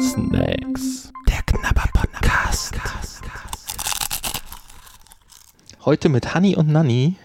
Snacks. 0.00 1.12
Der 1.28 1.42
Knabber 1.44 1.84
Podcast. 1.92 2.74
Heute 5.84 6.08
mit 6.08 6.32
Hanni 6.32 6.56
und 6.56 6.68
Nanni 6.68 7.16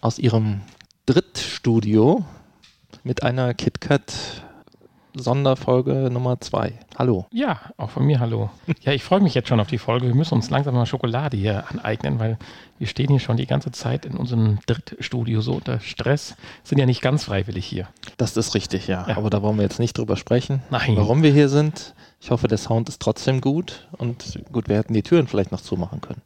aus 0.00 0.20
ihrem 0.20 0.60
Drittstudio 1.06 2.24
mit 3.02 3.24
einer 3.24 3.52
KitKat 3.52 4.44
Sonderfolge 5.14 6.10
Nummer 6.10 6.40
2. 6.40 6.72
Hallo. 6.96 7.26
Ja, 7.32 7.60
auch 7.76 7.90
von 7.90 8.06
mir 8.06 8.20
hallo. 8.20 8.50
Ja, 8.82 8.92
ich 8.92 9.02
freue 9.02 9.20
mich 9.20 9.34
jetzt 9.34 9.48
schon 9.48 9.60
auf 9.60 9.68
die 9.68 9.78
Folge. 9.78 10.06
Wir 10.06 10.14
müssen 10.14 10.34
uns 10.34 10.50
langsam 10.50 10.74
mal 10.74 10.86
Schokolade 10.86 11.36
hier 11.36 11.64
aneignen, 11.70 12.18
weil 12.18 12.38
wir 12.78 12.86
stehen 12.86 13.08
hier 13.08 13.18
schon 13.18 13.36
die 13.36 13.46
ganze 13.46 13.70
Zeit 13.72 14.06
in 14.06 14.16
unserem 14.16 14.58
Drittstudio 14.66 15.40
so 15.40 15.54
unter 15.54 15.80
Stress. 15.80 16.36
Sind 16.62 16.78
ja 16.78 16.86
nicht 16.86 17.02
ganz 17.02 17.24
freiwillig 17.24 17.66
hier. 17.66 17.88
Das 18.16 18.36
ist 18.36 18.54
richtig, 18.54 18.86
ja. 18.86 19.06
ja. 19.08 19.16
Aber 19.16 19.30
da 19.30 19.42
wollen 19.42 19.56
wir 19.56 19.64
jetzt 19.64 19.80
nicht 19.80 19.96
drüber 19.98 20.16
sprechen, 20.16 20.62
Nein. 20.70 20.96
warum 20.96 21.22
wir 21.22 21.32
hier 21.32 21.48
sind. 21.48 21.94
Ich 22.20 22.30
hoffe, 22.30 22.48
der 22.48 22.58
Sound 22.58 22.88
ist 22.88 23.00
trotzdem 23.00 23.40
gut 23.40 23.88
und 23.96 24.40
gut, 24.52 24.68
wir 24.68 24.76
hätten 24.76 24.94
die 24.94 25.02
Türen 25.02 25.26
vielleicht 25.26 25.52
noch 25.52 25.60
zumachen 25.60 26.00
können. 26.00 26.22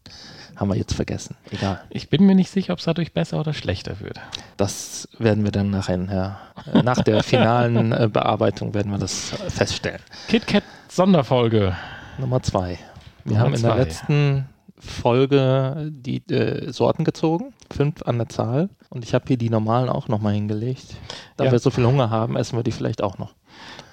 Haben 0.56 0.70
wir 0.70 0.77
jetzt 0.77 0.95
vergessen. 0.95 1.37
Egal. 1.51 1.83
Ich 1.91 2.09
bin 2.09 2.24
mir 2.24 2.34
nicht 2.34 2.51
sicher, 2.51 2.73
ob 2.73 2.79
es 2.79 2.84
dadurch 2.84 3.12
besser 3.12 3.41
oder 3.41 3.55
schlechter 3.55 4.01
wird. 4.01 4.20
Das 4.56 5.09
werden 5.19 5.45
wir 5.45 5.51
dann 5.51 5.70
nachher, 5.70 6.38
nach 6.83 7.02
der 7.02 7.23
finalen 7.25 7.92
äh, 7.92 8.09
Bearbeitung 8.12 8.75
werden 8.75 8.92
wir 8.92 8.98
das 8.98 9.34
feststellen. 9.48 10.01
KitKat 10.28 10.65
Sonderfolge. 10.88 11.77
Nummer 12.19 12.42
zwei. 12.42 12.78
Wir 13.25 13.33
Nummer 13.33 13.41
haben 13.41 13.55
in 13.55 13.61
zwei. 13.61 13.69
der 13.69 13.77
letzten 13.77 14.48
Folge 14.78 15.91
die 15.91 16.19
äh, 16.28 16.73
Sorten 16.73 17.05
gezogen, 17.05 17.55
fünf 17.70 18.03
an 18.03 18.19
der 18.19 18.28
Zahl. 18.28 18.69
Und 18.91 19.05
ich 19.05 19.14
habe 19.14 19.25
hier 19.28 19.37
die 19.37 19.48
normalen 19.48 19.89
auch 19.89 20.09
nochmal 20.09 20.34
hingelegt. 20.34 20.97
Da 21.37 21.45
ja. 21.45 21.53
wir 21.53 21.59
so 21.61 21.70
viel 21.70 21.87
Hunger 21.87 22.11
haben, 22.11 22.37
essen 22.37 22.59
wir 22.59 22.64
die 22.64 22.73
vielleicht 22.73 23.03
auch 23.03 23.16
noch. 23.19 23.34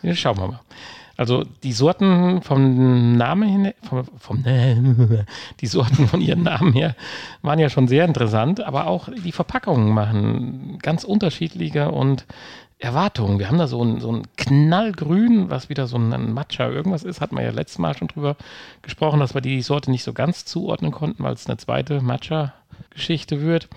Ja, 0.01 0.15
schauen 0.15 0.37
wir 0.37 0.47
mal. 0.47 0.59
Also 1.19 1.43
die 1.63 1.73
Sorten 1.73 2.41
vom 2.43 3.17
Namen 3.17 3.49
her, 3.49 3.73
vom, 3.83 4.05
vom 4.17 4.41
die 5.59 5.67
Sorten 5.67 6.07
von 6.07 6.21
ihren 6.21 6.43
Namen 6.43 6.71
her 6.71 6.95
waren 7.41 7.59
ja 7.59 7.69
schon 7.69 7.89
sehr 7.89 8.05
interessant, 8.05 8.61
aber 8.61 8.87
auch 8.87 9.09
die 9.25 9.33
Verpackungen 9.33 9.93
machen 9.93 10.79
ganz 10.81 11.03
unterschiedliche 11.03 11.91
und 11.91 12.25
Erwartungen. 12.77 13.37
Wir 13.37 13.49
haben 13.49 13.57
da 13.57 13.67
so 13.67 13.83
ein, 13.83 13.99
so 13.99 14.13
ein 14.13 14.27
Knallgrün, 14.37 15.49
was 15.49 15.67
wieder 15.67 15.87
so 15.87 15.97
ein 15.97 16.33
Matcha 16.33 16.69
irgendwas 16.69 17.03
ist, 17.03 17.19
hat 17.19 17.33
man 17.33 17.43
ja 17.43 17.51
letztes 17.51 17.79
Mal 17.79 17.97
schon 17.97 18.07
drüber 18.07 18.37
gesprochen, 18.81 19.19
dass 19.19 19.33
wir 19.33 19.41
die 19.41 19.61
Sorte 19.61 19.91
nicht 19.91 20.05
so 20.05 20.13
ganz 20.13 20.45
zuordnen 20.45 20.91
konnten, 20.93 21.21
weil 21.21 21.33
es 21.33 21.47
eine 21.47 21.57
zweite 21.57 21.99
Matcha-Geschichte 21.99 23.41
wird. 23.41 23.67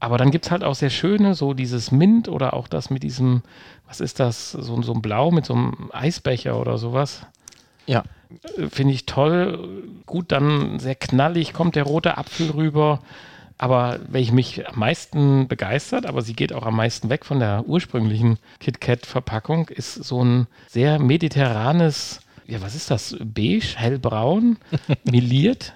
Aber 0.00 0.16
dann 0.16 0.30
gibt 0.30 0.44
es 0.44 0.50
halt 0.50 0.62
auch 0.62 0.76
sehr 0.76 0.90
schöne, 0.90 1.34
so 1.34 1.54
dieses 1.54 1.90
Mint 1.90 2.28
oder 2.28 2.54
auch 2.54 2.68
das 2.68 2.88
mit 2.88 3.02
diesem, 3.02 3.42
was 3.88 4.00
ist 4.00 4.20
das, 4.20 4.52
so, 4.52 4.82
so 4.82 4.92
ein 4.92 5.02
Blau 5.02 5.30
mit 5.30 5.46
so 5.46 5.54
einem 5.54 5.90
Eisbecher 5.92 6.60
oder 6.60 6.78
sowas. 6.78 7.22
Ja. 7.86 8.04
Äh, 8.56 8.68
finde 8.68 8.94
ich 8.94 9.06
toll. 9.06 9.82
Gut, 10.06 10.30
dann 10.30 10.78
sehr 10.78 10.94
knallig 10.94 11.52
kommt 11.52 11.74
der 11.74 11.84
rote 11.84 12.18
Apfel 12.18 12.50
rüber. 12.50 13.00
Aber 13.60 13.98
welche 14.06 14.32
mich 14.32 14.68
am 14.68 14.78
meisten 14.78 15.48
begeistert, 15.48 16.06
aber 16.06 16.22
sie 16.22 16.34
geht 16.34 16.52
auch 16.52 16.64
am 16.64 16.76
meisten 16.76 17.10
weg 17.10 17.24
von 17.24 17.40
der 17.40 17.64
ursprünglichen 17.66 18.38
KitKat-Verpackung, 18.60 19.68
ist 19.68 19.94
so 19.94 20.22
ein 20.22 20.46
sehr 20.68 21.00
mediterranes, 21.00 22.20
ja, 22.46 22.62
was 22.62 22.76
ist 22.76 22.88
das? 22.92 23.16
Beige, 23.18 23.74
hellbraun, 23.74 24.58
miliert 25.10 25.74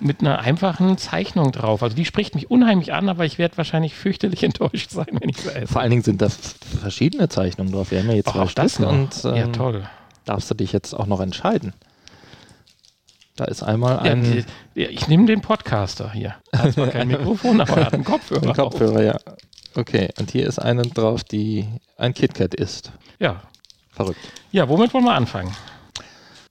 mit 0.00 0.20
einer 0.20 0.40
einfachen 0.40 0.98
Zeichnung 0.98 1.52
drauf. 1.52 1.82
Also 1.82 1.96
die 1.96 2.04
spricht 2.04 2.34
mich 2.34 2.50
unheimlich 2.50 2.92
an, 2.92 3.08
aber 3.08 3.24
ich 3.24 3.38
werde 3.38 3.56
wahrscheinlich 3.56 3.94
fürchterlich 3.94 4.42
enttäuscht 4.44 4.90
sein, 4.90 5.08
wenn 5.20 5.28
ich 5.28 5.38
sie 5.38 5.54
esse. 5.54 5.66
Vor 5.66 5.80
allen 5.80 5.90
Dingen 5.90 6.02
sind 6.02 6.22
da 6.22 6.28
verschiedene 6.28 7.28
Zeichnungen 7.28 7.72
drauf. 7.72 7.90
Wir 7.90 8.00
haben 8.00 8.08
ja 8.08 8.16
jetzt 8.16 8.28
auch, 8.28 8.52
zwei 8.52 8.68
Stück 8.68 8.88
und 8.88 9.24
ähm, 9.24 9.34
ja, 9.34 9.46
toll. 9.48 9.84
darfst 10.24 10.50
du 10.50 10.54
dich 10.54 10.72
jetzt 10.72 10.94
auch 10.94 11.06
noch 11.06 11.20
entscheiden. 11.20 11.72
Da 13.36 13.46
ist 13.46 13.62
einmal 13.62 14.00
ein. 14.00 14.22
Ja, 14.24 14.42
die, 14.74 14.82
ich 14.82 15.08
nehme 15.08 15.24
den 15.24 15.40
Podcaster 15.40 16.12
hier. 16.12 16.34
Er 16.52 16.62
hat 16.64 16.72
zwar 16.74 16.88
kein 16.88 17.08
Mikrofon, 17.08 17.60
aber 17.60 17.78
er 17.78 17.86
hat 17.86 17.94
einen 17.94 18.04
Kopfhörer. 18.04 18.48
Ein 18.48 18.54
Kopfhörer, 18.54 19.02
ja. 19.02 19.18
Okay, 19.74 20.10
und 20.18 20.30
hier 20.30 20.46
ist 20.46 20.58
eine 20.58 20.82
drauf, 20.82 21.24
die 21.24 21.66
ein 21.96 22.12
KitKat 22.12 22.54
ist. 22.54 22.92
Ja. 23.18 23.40
Verrückt. 23.92 24.20
Ja, 24.52 24.68
womit 24.68 24.92
wollen 24.92 25.04
wir 25.04 25.14
anfangen? 25.14 25.54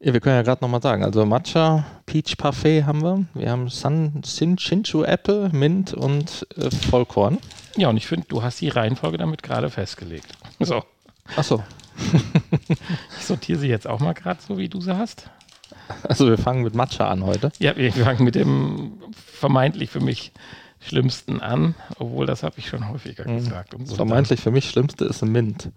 Ja, 0.02 0.14
wir 0.14 0.22
können 0.22 0.38
ja 0.38 0.42
gerade 0.42 0.64
nochmal 0.64 0.82
sagen. 0.82 1.04
Also 1.04 1.26
Matcha, 1.26 1.86
Peach 2.10 2.38
Parfait 2.38 2.86
haben 2.86 3.04
wir. 3.04 3.26
Wir 3.36 3.52
haben 3.52 3.70
Sun, 3.70 4.24
Sin, 4.26 4.58
Shinchu 4.58 5.04
Apple, 5.04 5.50
Mint 5.54 5.94
und 5.94 6.48
äh, 6.58 6.72
Vollkorn. 6.72 7.38
Ja, 7.78 7.90
und 7.90 7.98
ich 7.98 8.08
finde, 8.08 8.26
du 8.28 8.42
hast 8.42 8.62
die 8.62 8.70
Reihenfolge 8.70 9.20
damit 9.20 9.44
gerade 9.44 9.70
festgelegt. 9.70 10.26
So. 10.60 10.84
Ach 11.38 11.44
so. 11.44 11.64
ich 13.20 13.26
sortiere 13.26 13.60
sie 13.60 13.70
jetzt 13.70 13.88
auch 13.88 14.00
mal 14.00 14.14
gerade 14.14 14.42
so, 14.46 14.58
wie 14.58 14.68
du 14.68 14.82
sie 14.82 14.98
hast. 14.98 15.30
Also 16.04 16.28
wir 16.28 16.38
fangen 16.40 16.64
mit 16.64 16.74
Matcha 16.74 17.08
an 17.08 17.24
heute. 17.24 17.52
Ja, 17.60 17.78
wir 17.78 17.94
fangen 17.94 18.26
mit 18.26 18.34
dem 18.36 18.94
vermeintlich 19.14 19.92
für 19.92 20.02
mich 20.02 20.34
Schlimmsten 20.82 21.40
an, 21.40 21.76
obwohl 22.00 22.26
das 22.26 22.42
habe 22.42 22.56
ich 22.58 22.68
schon 22.68 22.90
häufiger 22.90 23.30
mhm. 23.30 23.38
gesagt. 23.38 23.76
das 23.78 23.94
vermeintlich 23.94 24.42
für 24.42 24.52
mich 24.52 24.68
Schlimmste 24.68 25.06
ist 25.06 25.22
ein 25.22 25.32
Mint. 25.32 25.70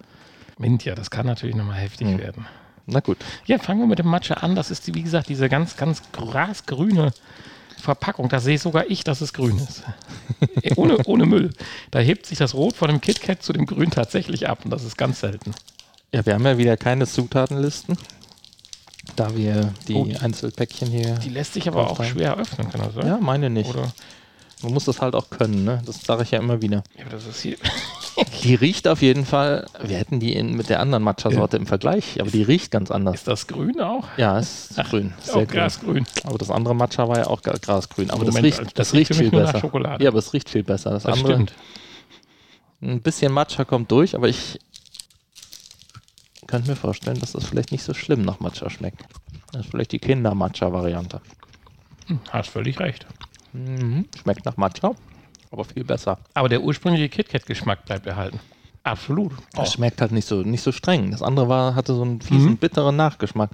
Mint, 0.58 0.84
ja, 0.84 0.94
das 0.94 1.10
kann 1.10 1.26
natürlich 1.26 1.54
nochmal 1.54 1.76
heftig 1.76 2.08
mhm. 2.08 2.18
werden. 2.18 2.46
Na 2.86 3.00
gut. 3.00 3.18
Ja, 3.46 3.58
fangen 3.58 3.80
wir 3.80 3.86
mit 3.86 3.98
dem 3.98 4.08
Matcha 4.08 4.34
an. 4.34 4.54
Das 4.54 4.70
ist, 4.70 4.94
wie 4.94 5.02
gesagt, 5.02 5.28
diese 5.28 5.48
ganz, 5.48 5.76
ganz 5.76 6.02
grasgrüne 6.12 7.12
Verpackung. 7.82 8.28
Da 8.28 8.40
sehe 8.40 8.58
sogar 8.58 8.88
ich, 8.88 9.04
dass 9.04 9.20
es 9.20 9.32
grün 9.32 9.58
ist. 9.58 9.82
ohne, 10.76 10.98
ohne 11.04 11.26
Müll. 11.26 11.50
Da 11.90 11.98
hebt 11.98 12.26
sich 12.26 12.38
das 12.38 12.54
Rot 12.54 12.76
von 12.76 12.88
dem 12.88 13.00
KitKat 13.00 13.42
zu 13.42 13.52
dem 13.52 13.66
Grün 13.66 13.90
tatsächlich 13.90 14.48
ab 14.48 14.64
und 14.64 14.70
das 14.70 14.84
ist 14.84 14.96
ganz 14.96 15.20
selten. 15.20 15.52
Ja, 16.12 16.24
wir 16.26 16.34
haben 16.34 16.44
ja 16.44 16.58
wieder 16.58 16.76
keine 16.76 17.06
Zutatenlisten, 17.06 17.96
da 19.16 19.34
wir 19.34 19.72
die 19.88 19.94
oh, 19.94 20.08
Einzelpäckchen 20.20 20.88
hier. 20.88 21.14
Die 21.16 21.30
lässt 21.30 21.54
sich 21.54 21.68
aber 21.68 21.90
auch 21.90 22.04
schwer 22.04 22.36
öffnen, 22.36 22.70
kann 22.70 22.82
das 22.82 22.94
sein? 22.94 23.06
Ja, 23.06 23.18
meine 23.18 23.48
nicht. 23.48 23.70
Oder 23.70 23.92
Man 24.62 24.74
muss 24.74 24.84
das 24.84 25.00
halt 25.00 25.14
auch 25.14 25.30
können, 25.30 25.64
ne? 25.64 25.82
Das 25.86 26.02
sage 26.02 26.22
ich 26.22 26.30
ja 26.30 26.38
immer 26.38 26.60
wieder. 26.60 26.84
Ja, 26.96 27.04
aber 27.06 27.12
das 27.12 27.26
ist 27.26 27.40
hier. 27.40 27.56
Die 28.42 28.54
riecht 28.54 28.88
auf 28.88 29.02
jeden 29.02 29.24
Fall, 29.24 29.66
wir 29.80 29.96
hätten 29.96 30.20
die 30.20 30.34
in, 30.34 30.54
mit 30.54 30.68
der 30.68 30.80
anderen 30.80 31.02
Matcha-Sorte 31.02 31.56
im 31.56 31.66
Vergleich, 31.66 32.20
aber 32.20 32.30
die 32.30 32.42
riecht 32.42 32.70
ganz 32.70 32.90
anders. 32.90 33.16
Ist 33.16 33.28
das 33.28 33.46
grün 33.46 33.80
auch? 33.80 34.06
Ja, 34.16 34.38
ist 34.38 34.74
Ach, 34.76 34.90
grün. 34.90 35.14
Sehr 35.20 35.36
auch 35.36 35.46
grasgrün. 35.46 36.06
Aber 36.24 36.38
das 36.38 36.50
andere 36.50 36.74
Matcha 36.74 37.08
war 37.08 37.18
ja 37.18 37.26
auch 37.26 37.40
grasgrün. 37.42 38.10
Aber 38.10 38.24
Moment, 38.24 38.36
das 38.36 38.42
riecht, 38.44 38.60
das, 38.60 38.72
das 38.74 38.94
riecht 38.94 39.14
viel 39.14 39.30
besser. 39.30 39.98
Ja, 40.00 40.08
aber 40.10 40.18
es 40.18 40.32
riecht 40.32 40.50
viel 40.50 40.62
besser. 40.62 40.90
Das, 40.90 41.04
das 41.04 41.14
andere, 41.14 41.34
stimmt. 41.34 41.54
Ein 42.82 43.00
bisschen 43.00 43.32
Matcha 43.32 43.64
kommt 43.64 43.90
durch, 43.90 44.14
aber 44.14 44.28
ich 44.28 44.58
könnte 46.46 46.68
mir 46.68 46.76
vorstellen, 46.76 47.18
dass 47.20 47.32
das 47.32 47.46
vielleicht 47.46 47.72
nicht 47.72 47.84
so 47.84 47.94
schlimm 47.94 48.22
nach 48.22 48.40
Matcha 48.40 48.68
schmeckt. 48.68 49.04
Das 49.52 49.62
ist 49.62 49.70
vielleicht 49.70 49.92
die 49.92 49.98
Kinder-Matcha-Variante. 50.00 51.20
Hm, 52.08 52.20
hast 52.30 52.50
völlig 52.50 52.78
recht. 52.80 53.06
Mhm. 53.52 54.06
Schmeckt 54.20 54.44
nach 54.44 54.56
Matcha 54.56 54.94
aber 55.52 55.64
viel 55.64 55.84
besser. 55.84 56.18
Aber 56.34 56.48
der 56.48 56.62
ursprüngliche 56.62 57.08
KitKat-Geschmack 57.08 57.84
bleibt 57.84 58.06
erhalten. 58.06 58.40
Absolut. 58.82 59.32
Das 59.52 59.68
oh. 59.68 59.72
schmeckt 59.72 60.00
halt 60.00 60.10
nicht 60.10 60.26
so, 60.26 60.42
nicht 60.42 60.62
so 60.62 60.72
streng. 60.72 61.12
Das 61.12 61.22
andere 61.22 61.48
war, 61.48 61.74
hatte 61.74 61.94
so 61.94 62.02
einen 62.02 62.20
fiesen, 62.20 62.50
mhm. 62.50 62.56
bitteren 62.56 62.96
Nachgeschmack. 62.96 63.50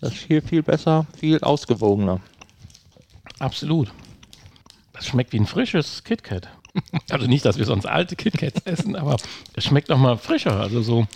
Das 0.00 0.12
ist 0.12 0.18
viel, 0.18 0.42
viel 0.42 0.62
besser, 0.62 1.06
viel 1.16 1.40
ausgewogener. 1.40 2.20
Absolut. 3.38 3.92
Das 4.92 5.06
schmeckt 5.06 5.32
wie 5.32 5.40
ein 5.40 5.46
frisches 5.46 6.04
KitKat. 6.04 6.48
Also 7.10 7.26
nicht, 7.26 7.44
dass 7.44 7.58
wir 7.58 7.66
sonst 7.66 7.84
alte 7.84 8.16
KitKats 8.16 8.60
essen, 8.64 8.96
aber 8.96 9.18
es 9.54 9.64
schmeckt 9.64 9.90
nochmal 9.90 10.16
frischer. 10.16 10.58
Also 10.58 10.80
so. 10.80 11.06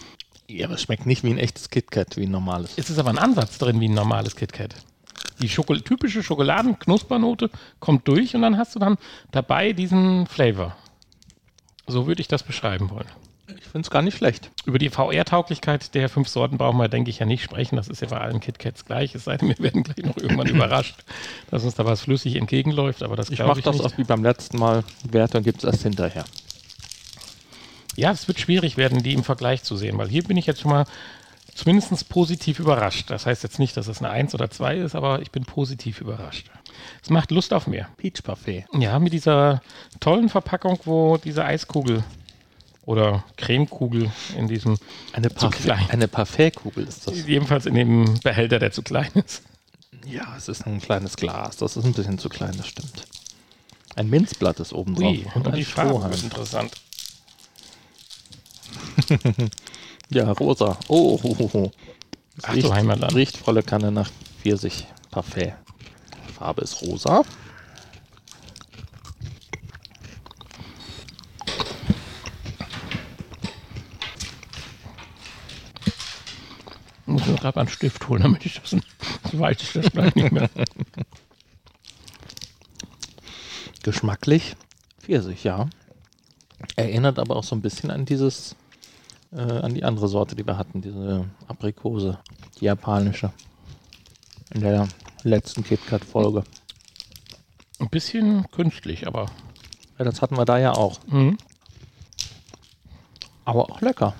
Ja, 0.49 0.67
aber 0.67 0.75
es 0.75 0.83
schmeckt 0.83 1.07
nicht 1.07 1.25
wie 1.25 1.31
ein 1.31 1.39
echtes 1.39 1.71
KitKat, 1.71 2.19
wie 2.19 2.27
ein 2.27 2.31
normales. 2.31 2.75
Es 2.77 2.91
ist 2.91 2.99
aber 2.99 3.09
ein 3.09 3.19
Ansatz 3.19 3.57
drin 3.57 3.81
wie 3.81 3.89
ein 3.89 3.95
normales 3.95 4.37
KitKat. 4.37 4.75
Die 5.41 5.49
Schokol 5.49 5.81
typische 5.83 6.23
Schokoladenknuspernote 6.23 7.51
kommt 7.81 8.09
durch 8.09 8.35
und 8.35 8.43
dann 8.43 8.57
hast 8.57 8.75
du 8.75 8.79
dann 8.79 8.97
dabei 9.33 9.73
diesen 9.73 10.27
Flavor. 10.27 10.77
So 11.87 12.07
würde 12.07 12.21
ich 12.21 12.29
das 12.29 12.43
beschreiben 12.43 12.91
wollen. 12.91 13.07
Ich 13.49 13.65
finde 13.65 13.83
es 13.83 13.91
gar 13.91 14.03
nicht 14.03 14.17
schlecht. 14.17 14.51
Über 14.65 14.79
die 14.79 14.91
VR-Tauglichkeit 14.91 15.95
der 15.95 16.09
fünf 16.09 16.29
Sorten 16.29 16.59
brauchen 16.59 16.79
wir, 16.79 16.89
denke 16.89 17.11
ich, 17.11 17.21
ja 17.21 17.27
nicht 17.27 17.45
sprechen. 17.45 17.77
Das 17.77 17.87
ist 17.87 18.03
ja 18.03 18.09
bei 18.09 18.19
allen 18.19 18.41
KitKats 18.41 18.85
gleich. 18.85 19.15
Es 19.15 19.25
sei 19.25 19.37
denn, 19.37 19.49
wir 19.49 19.59
werden 19.61 19.85
gleich 19.85 20.05
noch 20.05 20.17
irgendwann 20.17 20.47
überrascht, 20.55 21.05
dass 21.51 21.63
uns 21.63 21.75
da 21.75 21.85
was 21.85 22.01
flüssig 22.01 22.37
entgegenläuft. 22.37 23.05
Aber 23.05 23.15
das 23.15 23.31
ich 23.31 23.39
mache 23.39 23.63
das 23.63 23.77
nicht. 23.77 23.85
auch 23.85 23.99
wie 23.99 24.05
beim 24.05 24.25
letzten 24.25 24.59
Mal. 24.59 24.83
Werte 25.09 25.43
gibt 25.43 25.59
es 25.59 25.65
erst 25.65 25.83
hinterher. 25.85 26.25
Ja, 27.95 28.11
es 28.11 28.27
wird 28.27 28.41
schwierig 28.41 28.77
werden, 28.77 29.03
die 29.03 29.15
im 29.15 29.23
Vergleich 29.23 29.63
zu 29.63 29.77
sehen, 29.77 29.97
weil 29.97 30.09
hier 30.09 30.25
bin 30.25 30.37
ich 30.37 30.47
jetzt 30.47 30.61
schon 30.61 30.73
mal 30.73 30.85
zumindest 31.57 32.09
positiv 32.09 32.61
überrascht. 32.61 33.11
Das 33.11 33.27
heißt 33.27 33.43
jetzt 33.43 33.59
nicht, 33.59 33.77
dass 33.77 33.89
es 33.89 33.99
eine 33.99 34.11
1 34.11 34.35
oder 34.35 34.51
2 34.51 34.77
ist, 34.77 34.95
aber 34.95 35.23
ich 35.23 35.31
bin 35.31 35.45
positiv 35.45 36.01
überrascht. 36.01 36.51
Es 37.03 37.11
macht 37.11 37.31
Lust 37.31 37.53
auf 37.53 37.67
mehr. 37.67 37.89
Peach 37.97 38.23
Parfait. 38.23 38.67
Ja, 38.73 38.99
mit 38.99 39.13
dieser 39.13 39.63
tollen 39.99 40.29
Verpackung, 40.29 40.79
wo 40.85 41.17
diese 41.17 41.45
Eiskugel 41.45 42.05
oder 42.85 43.25
Cremekugel 43.37 44.13
in 44.37 44.47
diesem 44.47 44.79
eine, 45.13 45.31
Parfait, 45.31 45.73
eine 45.89 46.07
Parfaitkugel 46.07 46.87
ist 46.87 47.07
das. 47.07 47.27
Jedenfalls 47.27 47.67
in 47.67 47.75
dem 47.75 48.21
Behälter, 48.21 48.59
der 48.59 48.71
zu 48.71 48.83
klein 48.83 49.11
ist. 49.15 49.43
Ja, 50.07 50.37
es 50.37 50.49
ist 50.49 50.67
ein 50.67 50.81
kleines 50.81 51.17
Glas. 51.17 51.57
Das 51.57 51.77
ist 51.77 51.85
ein 51.85 51.95
bisschen 51.95 52.19
zu 52.19 52.29
klein, 52.29 52.55
das 52.57 52.69
stimmt. 52.69 53.07
Ein 53.97 54.09
Minzblatt 54.09 54.61
ist 54.61 54.73
oben 54.73 54.95
drauf. 54.95 55.05
Ui, 55.05 55.27
und, 55.35 55.47
und 55.47 55.57
die 55.57 55.65
Farbe 55.65 56.15
ist 56.15 56.23
interessant. 56.23 56.73
ja, 60.11 60.31
rosa. 60.33 60.79
Oh, 60.89 61.19
oh, 61.23 61.37
oh, 61.39 61.51
oh. 61.53 61.71
Ach 62.43 62.55
riecht, 62.55 62.71
Heimatland. 62.71 63.15
Riecht 63.15 63.37
volle 63.37 63.63
Kanne 63.63 63.91
nach 63.91 64.11
Pfirsich 64.41 64.87
Parfait. 65.11 65.55
Farbe 66.37 66.63
ist 66.63 66.83
rosa. 66.83 67.25
Ich 77.07 77.13
muss 77.13 77.27
mir 77.27 77.37
gerade 77.37 77.61
einen 77.61 77.69
Stift 77.69 78.09
holen, 78.09 78.23
damit 78.23 78.45
ich 78.45 78.61
das, 78.61 78.71
so 79.33 79.39
weiß 79.39 79.57
ich 79.63 79.73
das 79.73 79.91
gleich 79.91 80.15
nicht 80.15 80.33
mehr. 80.33 80.51
Geschmacklich 83.83 84.57
Pfirsich, 85.01 85.45
ja. 85.45 85.69
Erinnert 86.75 87.19
aber 87.19 87.37
auch 87.37 87.45
so 87.45 87.55
ein 87.55 87.63
bisschen 87.63 87.91
an 87.91 88.05
dieses, 88.05 88.57
äh, 89.33 89.41
an 89.41 89.75
die 89.75 89.85
andere 89.85 90.09
Sorte, 90.09 90.37
die 90.37 90.47
wir 90.47 90.59
hatten, 90.59 90.81
diese 90.81 91.27
Aprikose, 91.49 92.19
die 92.61 92.67
japanische. 92.67 93.33
In 94.55 94.61
der 94.61 94.89
letzten 95.23 95.65
KitKat-Folge. 95.65 96.45
Ein 97.79 97.91
bisschen 97.91 98.49
künstlich, 98.51 99.07
aber. 99.07 99.27
Ja, 99.99 100.05
das 100.05 100.23
hatten 100.23 100.37
wir 100.37 100.45
da 100.45 100.59
ja 100.59 100.73
auch. 100.73 100.99
Mhm. 101.07 101.37
Aber 103.45 103.71
auch 103.71 103.81
lecker. 103.81 104.15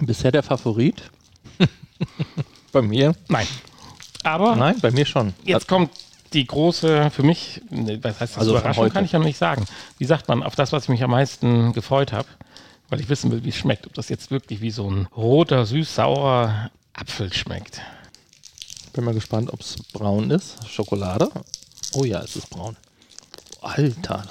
Bisher 0.00 0.32
der 0.32 0.42
Favorit? 0.42 1.10
bei 2.72 2.82
mir? 2.82 3.14
Nein. 3.28 3.46
Aber. 4.24 4.56
Nein, 4.56 4.78
bei 4.80 4.90
mir 4.90 5.06
schon. 5.06 5.34
Jetzt 5.44 5.68
kommt 5.68 5.90
die 6.32 6.46
große, 6.46 7.10
für 7.10 7.22
mich, 7.22 7.62
was 7.70 8.20
heißt 8.20 8.32
das, 8.34 8.38
also 8.38 8.52
Überraschung 8.52 8.90
kann 8.90 9.04
ich 9.04 9.12
ja 9.12 9.18
noch 9.18 9.26
nicht 9.26 9.38
sagen. 9.38 9.64
Wie 9.98 10.04
sagt 10.04 10.28
man, 10.28 10.42
auf 10.42 10.54
das, 10.54 10.72
was 10.72 10.84
ich 10.84 10.88
mich 10.88 11.02
am 11.02 11.10
meisten 11.10 11.72
gefreut 11.72 12.12
habe, 12.12 12.28
weil 12.88 13.00
ich 13.00 13.08
wissen 13.08 13.30
will, 13.30 13.44
wie 13.44 13.50
es 13.50 13.56
schmeckt. 13.56 13.86
Ob 13.86 13.94
das 13.94 14.08
jetzt 14.08 14.30
wirklich 14.30 14.60
wie 14.60 14.70
so 14.70 14.90
ein 14.90 15.06
roter, 15.16 15.66
süß-saurer 15.66 16.70
Apfel 16.92 17.32
schmeckt. 17.32 17.80
Bin 18.92 19.04
mal 19.04 19.14
gespannt, 19.14 19.52
ob 19.52 19.60
es 19.60 19.76
braun 19.92 20.30
ist. 20.30 20.56
Schokolade. 20.68 21.30
Oh 21.92 22.04
ja, 22.04 22.20
es 22.20 22.36
ist 22.36 22.50
braun. 22.50 22.76
Alter, 23.60 24.24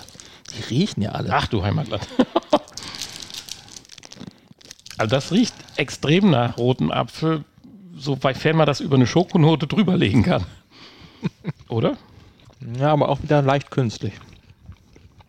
die 0.54 0.64
riechen 0.74 1.02
ja 1.02 1.12
alle. 1.12 1.30
Ach 1.34 1.48
du 1.48 1.64
Heimatland. 1.64 2.08
also 4.98 5.16
das 5.16 5.32
riecht 5.32 5.54
extrem 5.76 6.30
nach 6.30 6.58
rotem 6.58 6.92
Apfel, 6.92 7.44
sofern 7.96 8.58
man 8.58 8.66
das 8.66 8.80
über 8.80 8.96
eine 8.96 9.08
Schokonote 9.08 9.68
drüberlegen 9.68 10.24
kann. 10.24 10.46
Oder? 11.70 11.98
Ja, 12.80 12.92
aber 12.92 13.10
auch 13.10 13.22
wieder 13.22 13.42
leicht 13.42 13.72
künstlich. 13.72 14.14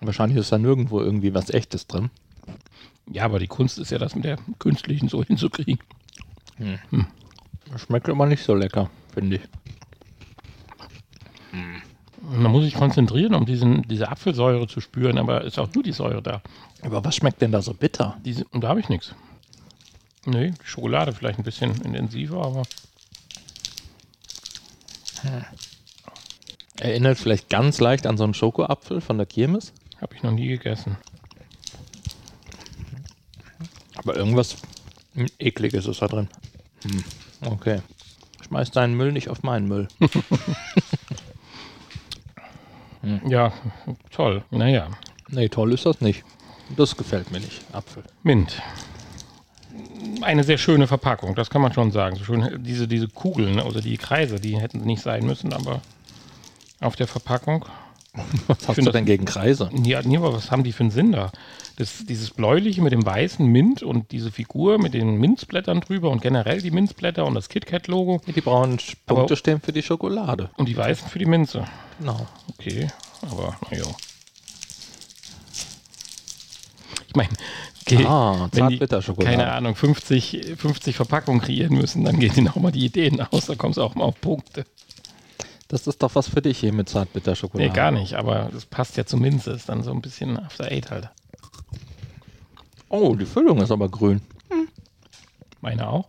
Wahrscheinlich 0.00 0.38
ist 0.38 0.52
da 0.52 0.58
nirgendwo 0.58 1.00
irgendwie 1.00 1.34
was 1.34 1.50
Echtes 1.50 1.86
drin. 1.86 2.10
Ja, 3.10 3.24
aber 3.24 3.38
die 3.38 3.46
Kunst 3.46 3.78
ist 3.78 3.90
ja, 3.90 3.98
das 3.98 4.14
mit 4.14 4.24
der 4.24 4.38
künstlichen 4.58 5.08
so 5.08 5.24
hinzukriegen. 5.24 5.78
Hm. 6.56 6.78
Hm. 6.90 7.06
Schmeckt 7.76 8.08
immer 8.08 8.26
nicht 8.26 8.42
so 8.42 8.54
lecker, 8.54 8.90
finde 9.12 9.36
ich. 9.36 9.42
Hm. 11.50 11.82
Man 12.42 12.52
muss 12.52 12.64
sich 12.64 12.74
konzentrieren, 12.74 13.34
um 13.34 13.46
diesen, 13.46 13.82
diese 13.82 14.08
Apfelsäure 14.08 14.66
zu 14.66 14.80
spüren, 14.80 15.18
aber 15.18 15.44
ist 15.44 15.58
auch 15.58 15.72
nur 15.74 15.82
die 15.82 15.92
Säure 15.92 16.22
da. 16.22 16.42
Aber 16.82 17.04
was 17.04 17.16
schmeckt 17.16 17.40
denn 17.40 17.52
da 17.52 17.62
so 17.62 17.74
bitter? 17.74 18.16
Diese, 18.24 18.44
und 18.46 18.62
da 18.62 18.68
habe 18.68 18.80
ich 18.80 18.88
nichts. 18.88 19.14
Nee, 20.24 20.52
Schokolade 20.62 21.12
vielleicht 21.12 21.38
ein 21.38 21.44
bisschen 21.44 21.80
intensiver, 21.82 22.44
aber. 22.44 22.62
Hm. 25.22 25.44
Erinnert 26.80 27.18
vielleicht 27.18 27.48
ganz 27.48 27.80
leicht 27.80 28.06
an 28.06 28.16
so 28.16 28.24
einen 28.24 28.34
Schokoapfel 28.34 29.00
von 29.00 29.16
der 29.18 29.26
Kirmes. 29.26 29.72
Habe 30.00 30.14
ich 30.14 30.22
noch 30.22 30.30
nie 30.32 30.48
gegessen. 30.48 30.96
Aber 33.96 34.16
irgendwas 34.16 34.56
ekliges 35.38 35.86
ist 35.86 36.02
da 36.02 36.06
drin. 36.06 36.28
Hm. 36.84 37.04
Okay. 37.40 37.80
Schmeiß 38.46 38.70
deinen 38.70 38.94
Müll 38.94 39.12
nicht 39.12 39.28
auf 39.28 39.42
meinen 39.42 39.66
Müll. 39.66 39.88
hm. 43.02 43.20
Ja, 43.28 43.52
toll. 44.10 44.44
Naja. 44.50 44.88
Nee, 45.28 45.48
toll 45.48 45.72
ist 45.72 45.86
das 45.86 46.00
nicht. 46.00 46.24
Das 46.76 46.96
gefällt 46.96 47.30
mir 47.30 47.40
nicht. 47.40 47.64
Apfel. 47.72 48.02
Mint. 48.22 48.60
Eine 50.20 50.44
sehr 50.44 50.58
schöne 50.58 50.86
Verpackung, 50.86 51.34
das 51.34 51.48
kann 51.48 51.62
man 51.62 51.72
schon 51.72 51.92
sagen. 51.92 52.16
So 52.16 52.24
schön, 52.24 52.62
diese, 52.62 52.88
diese 52.88 53.08
Kugeln 53.08 53.60
oder 53.60 53.80
die 53.80 53.96
Kreise, 53.96 54.40
die 54.40 54.58
hätten 54.58 54.80
nicht 54.80 55.02
sein 55.02 55.24
müssen, 55.24 55.52
aber 55.52 55.80
auf 56.80 56.96
der 56.96 57.06
Verpackung. 57.06 57.64
Was 58.46 58.68
hast 58.68 58.78
du 58.78 58.90
denn 58.90 59.04
gegen 59.04 59.24
Kreise? 59.24 59.70
Ja, 59.84 60.02
nee, 60.02 60.16
aber 60.16 60.32
was 60.32 60.50
haben 60.50 60.64
die 60.64 60.72
für 60.72 60.82
einen 60.82 60.90
Sinn 60.90 61.12
da? 61.12 61.30
Das, 61.76 62.04
dieses 62.06 62.30
bläuliche 62.30 62.82
mit 62.82 62.92
dem 62.92 63.06
weißen 63.06 63.46
Mint 63.46 63.82
und 63.82 64.10
diese 64.10 64.32
Figur 64.32 64.78
mit 64.78 64.94
den 64.94 65.18
Minzblättern 65.18 65.80
drüber 65.80 66.10
und 66.10 66.20
generell 66.20 66.60
die 66.60 66.72
Minzblätter 66.72 67.24
und 67.24 67.34
das 67.34 67.48
KitKat-Logo. 67.48 68.20
Die 68.26 68.40
braunen 68.40 68.78
Punkte 69.06 69.24
aber, 69.32 69.36
stehen 69.36 69.60
für 69.60 69.72
die 69.72 69.82
Schokolade. 69.82 70.50
Und 70.56 70.68
die 70.68 70.76
weißen 70.76 71.08
für 71.08 71.20
die 71.20 71.26
Minze. 71.26 71.64
Genau. 72.00 72.26
Okay, 72.48 72.88
aber 73.22 73.56
naja. 73.70 73.84
Ich 77.06 77.14
meine, 77.14 77.30
okay, 77.86 78.04
ah, 78.04 78.48
wenn 78.52 78.68
die, 78.68 78.78
keine 78.78 79.50
Ahnung, 79.52 79.76
50, 79.76 80.56
50 80.56 80.96
Verpackungen 80.96 81.40
kreieren 81.40 81.76
müssen, 81.76 82.04
dann 82.04 82.18
gehen 82.18 82.34
ihnen 82.36 82.48
auch 82.48 82.56
mal 82.56 82.72
die 82.72 82.84
Ideen 82.84 83.20
aus, 83.20 83.46
da 83.46 83.54
kommst 83.54 83.78
du 83.78 83.82
auch 83.82 83.94
mal 83.94 84.04
auf 84.04 84.20
Punkte. 84.20 84.64
Das 85.68 85.86
ist 85.86 86.02
doch 86.02 86.14
was 86.14 86.28
für 86.28 86.40
dich 86.40 86.58
hier 86.58 86.72
mit 86.72 86.88
Zartbitterschokolade. 86.88 87.68
Nee, 87.68 87.74
gar 87.74 87.90
nicht, 87.90 88.14
aber 88.14 88.48
das 88.52 88.64
passt 88.64 88.96
ja 88.96 89.04
zu 89.04 89.18
Minze. 89.18 89.50
Ist 89.50 89.68
dann 89.68 89.82
so 89.82 89.90
ein 89.90 90.00
bisschen 90.00 90.38
After 90.38 90.64
Eight 90.64 90.90
halt. 90.90 91.10
Oh, 92.88 93.14
die 93.14 93.26
Füllung 93.26 93.60
ist 93.60 93.70
aber 93.70 93.90
grün. 93.90 94.22
Hm. 94.50 94.68
Meine 95.60 95.88
auch? 95.88 96.08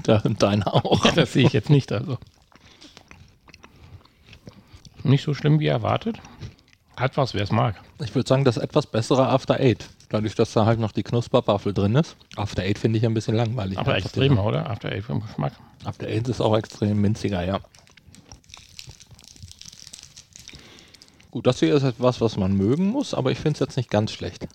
Deine 0.38 0.72
auch. 0.72 1.04
Ja, 1.04 1.12
das 1.12 1.34
sehe 1.34 1.46
ich 1.46 1.52
jetzt 1.52 1.68
nicht, 1.68 1.92
also. 1.92 2.16
Nicht 5.02 5.24
so 5.24 5.34
schlimm 5.34 5.60
wie 5.60 5.66
erwartet. 5.66 6.18
Hat 6.96 7.16
was, 7.18 7.34
wer 7.34 7.42
es 7.42 7.50
mag. 7.50 7.80
Ich 8.02 8.14
würde 8.14 8.28
sagen, 8.28 8.44
das 8.44 8.56
etwas 8.56 8.86
bessere 8.86 9.28
After 9.28 9.60
Eight. 9.60 9.88
Dadurch, 10.08 10.34
dass 10.34 10.52
da 10.52 10.64
halt 10.64 10.80
noch 10.80 10.92
die 10.92 11.02
Knusperwaffel 11.02 11.74
drin 11.74 11.96
ist. 11.96 12.16
After 12.36 12.62
Eight 12.62 12.78
finde 12.78 12.98
ich 12.98 13.04
ein 13.04 13.14
bisschen 13.14 13.34
langweilig. 13.36 13.78
Aber 13.78 13.96
extremer, 13.96 14.44
oder? 14.44 14.68
After 14.70 14.90
Eight 14.90 15.04
vom 15.04 15.20
Geschmack. 15.20 15.52
After 15.84 16.06
Eight 16.06 16.28
ist 16.28 16.40
auch 16.40 16.56
extrem 16.56 17.00
minziger, 17.00 17.44
ja. 17.44 17.60
Gut, 21.30 21.46
das 21.46 21.60
hier 21.60 21.74
ist 21.74 21.84
etwas, 21.84 22.20
was 22.20 22.36
man 22.36 22.54
mögen 22.54 22.88
muss, 22.88 23.14
aber 23.14 23.30
ich 23.30 23.38
finde 23.38 23.52
es 23.52 23.60
jetzt 23.60 23.76
nicht 23.76 23.90
ganz 23.90 24.10
schlecht. 24.10 24.48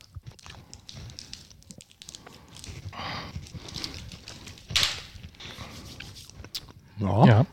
Ja. 7.00 7.26
ja. 7.26 7.46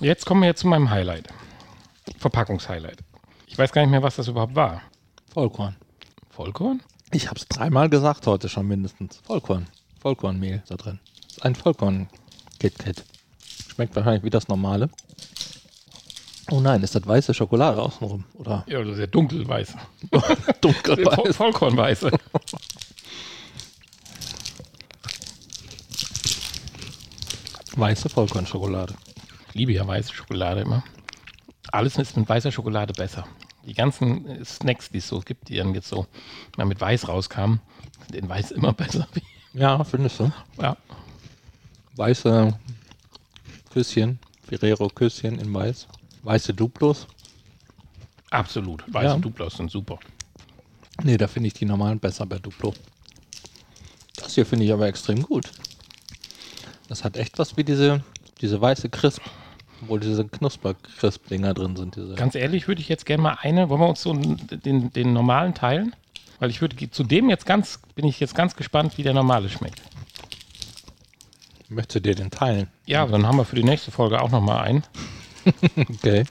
Jetzt 0.00 0.26
kommen 0.26 0.42
wir 0.42 0.48
jetzt 0.48 0.60
zu 0.60 0.66
meinem 0.66 0.90
Highlight. 0.90 1.28
Verpackungshighlight. 2.18 2.98
Ich 3.46 3.56
weiß 3.56 3.72
gar 3.72 3.82
nicht 3.82 3.90
mehr, 3.90 4.02
was 4.02 4.16
das 4.16 4.28
überhaupt 4.28 4.54
war. 4.54 4.82
Vollkorn. 5.32 5.76
Vollkorn? 6.30 6.82
Ich 7.10 7.28
habe 7.28 7.38
es 7.38 7.46
dreimal 7.46 7.88
gesagt 7.88 8.26
heute 8.26 8.48
schon 8.48 8.66
mindestens. 8.66 9.18
Vollkorn. 9.24 9.66
Vollkornmehl 10.00 10.62
da 10.68 10.76
drin. 10.76 11.00
Ein 11.40 11.54
Vollkorn-KitKat. 11.54 13.04
Schmeckt 13.68 13.94
wahrscheinlich 13.96 14.24
wie 14.24 14.30
das 14.30 14.48
normale. 14.48 14.90
Oh 16.52 16.60
nein, 16.60 16.82
ist 16.82 16.94
das 16.94 17.06
weiße 17.06 17.32
Schokolade 17.32 17.80
außenrum? 17.80 18.24
Oder? 18.34 18.62
Ja, 18.68 18.84
das 18.84 18.92
ist 18.92 18.98
ja 18.98 19.06
dunkelweiß. 19.06 19.74
dunkelweiß. 20.60 21.34
Vollkornweiße. 21.34 22.10
Weiße 27.74 28.10
Vollkornschokolade. 28.10 28.94
Ich 29.48 29.54
liebe 29.54 29.72
ja 29.72 29.86
weiße 29.86 30.12
Schokolade 30.12 30.60
immer. 30.60 30.84
Alles 31.68 31.96
ist 31.96 32.18
mit 32.18 32.28
weißer 32.28 32.52
Schokolade 32.52 32.92
besser. 32.92 33.26
Die 33.64 33.72
ganzen 33.72 34.44
Snacks, 34.44 34.90
die 34.90 34.98
es 34.98 35.08
so 35.08 35.20
gibt, 35.20 35.48
die 35.48 35.56
dann 35.56 35.72
jetzt 35.72 35.88
so 35.88 36.06
mal 36.58 36.66
mit 36.66 36.82
Weiß 36.82 37.08
rauskamen, 37.08 37.62
sind 38.00 38.14
in 38.14 38.28
Weiß 38.28 38.50
immer 38.50 38.74
besser. 38.74 39.08
Ja, 39.54 39.82
findest 39.84 40.20
du? 40.20 40.30
Ja. 40.60 40.76
Weiße 41.96 42.58
Küsschen, 43.72 44.18
Ferrero 44.46 44.90
Küsschen 44.90 45.38
in 45.38 45.54
Weiß. 45.54 45.88
Weiße 46.22 46.54
Duplos? 46.54 47.06
Absolut. 48.30 48.84
Weiße 48.92 49.14
ja. 49.14 49.18
Duplos 49.18 49.56
sind 49.56 49.70
super. 49.70 49.98
Nee, 51.02 51.16
da 51.16 51.26
finde 51.26 51.48
ich 51.48 51.54
die 51.54 51.64
normalen 51.64 51.98
besser 51.98 52.26
bei 52.26 52.38
Duplo. 52.38 52.74
Das 54.16 54.34
hier 54.34 54.46
finde 54.46 54.64
ich 54.64 54.72
aber 54.72 54.86
extrem 54.86 55.22
gut. 55.22 55.50
Das 56.88 57.04
hat 57.04 57.16
echt 57.16 57.38
was 57.38 57.56
wie 57.56 57.64
diese, 57.64 58.02
diese 58.40 58.60
weiße 58.60 58.88
Crisp, 58.88 59.22
wo 59.80 59.98
diese 59.98 60.24
Knusper-Crisp-Dinger 60.26 61.54
drin 61.54 61.76
sind. 61.76 61.96
Diese. 61.96 62.14
Ganz 62.14 62.34
ehrlich, 62.34 62.68
würde 62.68 62.80
ich 62.80 62.88
jetzt 62.88 63.06
gerne 63.06 63.22
mal 63.22 63.38
eine, 63.40 63.68
wollen 63.68 63.80
wir 63.80 63.88
uns 63.88 64.02
so 64.02 64.12
den, 64.14 64.92
den 64.92 65.12
normalen 65.12 65.54
teilen? 65.54 65.96
Weil 66.38 66.50
ich 66.50 66.60
würde 66.60 66.90
zu 66.90 67.04
dem 67.04 67.30
jetzt 67.30 67.46
ganz, 67.46 67.80
bin 67.94 68.04
ich 68.04 68.20
jetzt 68.20 68.34
ganz 68.34 68.56
gespannt, 68.56 68.98
wie 68.98 69.02
der 69.02 69.14
normale 69.14 69.48
schmeckt. 69.48 69.80
Möchtest 71.68 71.96
du 71.96 72.00
dir 72.00 72.14
den 72.14 72.30
teilen? 72.30 72.68
Ja, 72.84 73.06
dann 73.06 73.26
haben 73.26 73.36
wir 73.36 73.44
für 73.44 73.56
die 73.56 73.64
nächste 73.64 73.90
Folge 73.90 74.20
auch 74.20 74.30
nochmal 74.30 74.64
einen. 74.64 74.82
okay. 75.76 76.24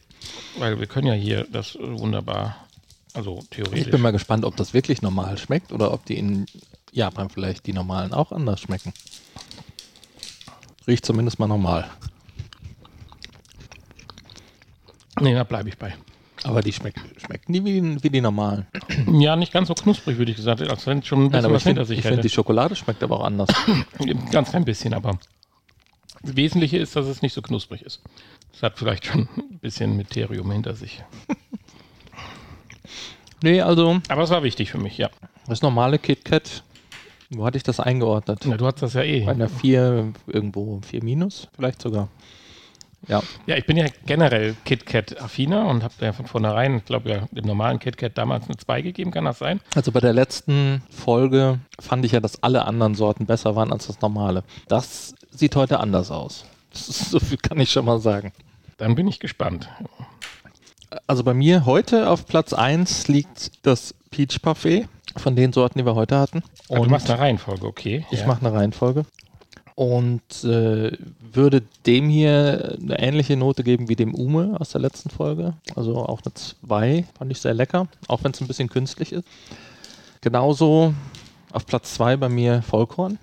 Weil 0.57 0.79
wir 0.79 0.87
können 0.87 1.07
ja 1.07 1.13
hier 1.13 1.47
das 1.51 1.77
wunderbar 1.79 2.67
Also 3.13 3.43
theoretisch. 3.49 3.85
Ich 3.85 3.91
bin 3.91 4.01
mal 4.01 4.11
gespannt, 4.11 4.45
ob 4.45 4.55
das 4.55 4.73
wirklich 4.73 5.01
normal 5.01 5.37
schmeckt 5.37 5.71
oder 5.71 5.93
ob 5.93 6.05
die 6.05 6.17
in 6.17 6.45
Japan 6.91 7.29
vielleicht 7.29 7.65
die 7.67 7.73
normalen 7.73 8.13
auch 8.13 8.31
anders 8.31 8.61
schmecken. 8.61 8.93
Riecht 10.87 11.05
zumindest 11.05 11.39
mal 11.39 11.47
normal. 11.47 11.89
Nee, 15.19 15.33
da 15.33 15.43
bleibe 15.43 15.69
ich 15.69 15.77
bei. 15.77 15.93
Aber 16.43 16.61
die 16.61 16.73
schmecken, 16.73 17.01
schmecken 17.17 17.53
die 17.53 17.63
wie, 17.63 18.03
wie 18.03 18.09
die 18.09 18.21
normalen. 18.21 18.65
Ja, 19.11 19.35
nicht 19.35 19.53
ganz 19.53 19.67
so 19.67 19.75
knusprig, 19.75 20.17
würde 20.17 20.31
ich 20.31 20.37
gesagt, 20.37 20.67
als 20.67 20.87
wenn 20.87 20.99
es 20.99 21.05
schon 21.05 21.25
ein 21.25 21.29
bisschen 21.29 21.43
Nein, 21.43 21.53
was 21.53 21.61
ich 21.61 21.67
hinter 21.67 21.81
find, 21.81 21.87
sich 21.89 21.99
ich 21.99 22.05
finde, 22.05 22.21
die 22.21 22.29
Schokolade 22.29 22.75
schmeckt 22.75 23.03
aber 23.03 23.19
auch 23.19 23.25
anders. 23.25 23.49
Ganz 24.31 24.49
klein 24.49 24.65
bisschen, 24.65 24.93
aber 24.95 25.19
das 26.23 26.35
Wesentliche 26.35 26.77
ist, 26.77 26.95
dass 26.95 27.07
es 27.07 27.21
nicht 27.21 27.33
so 27.33 27.41
knusprig 27.41 27.81
ist. 27.81 28.01
Es 28.53 28.63
hat 28.63 28.77
vielleicht 28.77 29.05
schon 29.05 29.27
ein 29.37 29.59
bisschen 29.59 29.97
Mysterium 29.97 30.51
hinter 30.51 30.75
sich. 30.75 31.03
nee, 33.43 33.61
also 33.61 33.99
Aber 34.07 34.23
es 34.23 34.29
war 34.29 34.43
wichtig 34.43 34.71
für 34.71 34.77
mich, 34.77 34.97
ja. 34.97 35.09
das 35.47 35.61
normale 35.61 35.99
KitKat, 35.99 36.63
wo 37.29 37.45
hatte 37.45 37.57
ich 37.57 37.63
das 37.63 37.79
eingeordnet? 37.79 38.45
ja 38.45 38.57
du 38.57 38.65
hast 38.65 38.81
das 38.81 38.93
ja 38.93 39.03
eh. 39.03 39.25
Bei 39.25 39.31
einer 39.31 39.49
4 39.49 40.13
irgendwo, 40.27 40.81
4 40.85 41.03
minus 41.03 41.47
vielleicht 41.55 41.81
sogar. 41.81 42.09
Ja, 43.07 43.23
Ja, 43.47 43.55
ich 43.55 43.65
bin 43.65 43.77
ja 43.77 43.87
generell 44.05 44.55
KitKat-affiner 44.63 45.65
und 45.67 45.83
habe 45.83 45.93
ja 46.01 46.13
von 46.13 46.27
vornherein, 46.27 46.77
ich 46.77 46.85
glaube 46.85 47.09
ja, 47.09 47.27
dem 47.31 47.45
normalen 47.45 47.79
KitKat 47.79 48.15
damals 48.15 48.45
eine 48.45 48.57
2 48.57 48.81
gegeben, 48.83 49.09
kann 49.11 49.25
das 49.25 49.39
sein? 49.39 49.59
also 49.73 49.91
bei 49.91 49.99
der 50.01 50.13
letzten 50.13 50.83
Folge 50.91 51.59
fand 51.79 52.05
ich 52.05 52.11
ja, 52.11 52.19
dass 52.19 52.43
alle 52.43 52.65
anderen 52.65 52.93
Sorten 52.93 53.25
besser 53.25 53.55
waren 53.55 53.71
als 53.71 53.87
das 53.87 54.01
normale. 54.01 54.43
Das 54.67 55.15
sieht 55.31 55.55
heute 55.55 55.79
anders 55.79 56.11
aus. 56.11 56.45
Ist, 56.73 57.11
so 57.11 57.19
viel 57.19 57.37
kann 57.37 57.59
ich 57.59 57.71
schon 57.71 57.85
mal 57.85 57.99
sagen. 57.99 58.31
Dann 58.77 58.95
bin 58.95 59.07
ich 59.07 59.19
gespannt. 59.19 59.69
Also 61.07 61.23
bei 61.23 61.33
mir 61.33 61.65
heute 61.65 62.09
auf 62.09 62.25
Platz 62.25 62.53
1 62.53 63.07
liegt 63.07 63.65
das 63.65 63.93
Peach 64.09 64.41
Parfait 64.41 64.87
von 65.17 65.35
den 65.35 65.53
Sorten, 65.53 65.79
die 65.79 65.85
wir 65.85 65.95
heute 65.95 66.17
hatten. 66.17 66.43
Und 66.67 66.83
du 66.83 66.89
machst 66.89 67.09
eine 67.09 67.19
Reihenfolge, 67.19 67.65
okay. 67.65 68.05
Ich 68.11 68.21
ja. 68.21 68.27
mache 68.27 68.45
eine 68.45 68.53
Reihenfolge 68.53 69.05
und 69.75 70.43
äh, 70.43 70.91
würde 71.33 71.63
dem 71.85 72.09
hier 72.09 72.77
eine 72.81 72.99
ähnliche 72.99 73.37
Note 73.37 73.63
geben 73.63 73.89
wie 73.89 73.95
dem 73.95 74.13
Ume 74.13 74.55
aus 74.59 74.69
der 74.69 74.81
letzten 74.81 75.09
Folge. 75.09 75.53
Also 75.75 75.97
auch 75.97 76.21
eine 76.23 76.33
2, 76.33 77.05
fand 77.17 77.31
ich 77.31 77.39
sehr 77.41 77.53
lecker, 77.53 77.87
auch 78.07 78.23
wenn 78.23 78.31
es 78.31 78.41
ein 78.41 78.47
bisschen 78.47 78.69
künstlich 78.69 79.11
ist. 79.11 79.27
Genauso 80.21 80.93
auf 81.51 81.65
Platz 81.65 81.95
2 81.95 82.17
bei 82.17 82.29
mir 82.29 82.61
Vollkorn. 82.61 83.17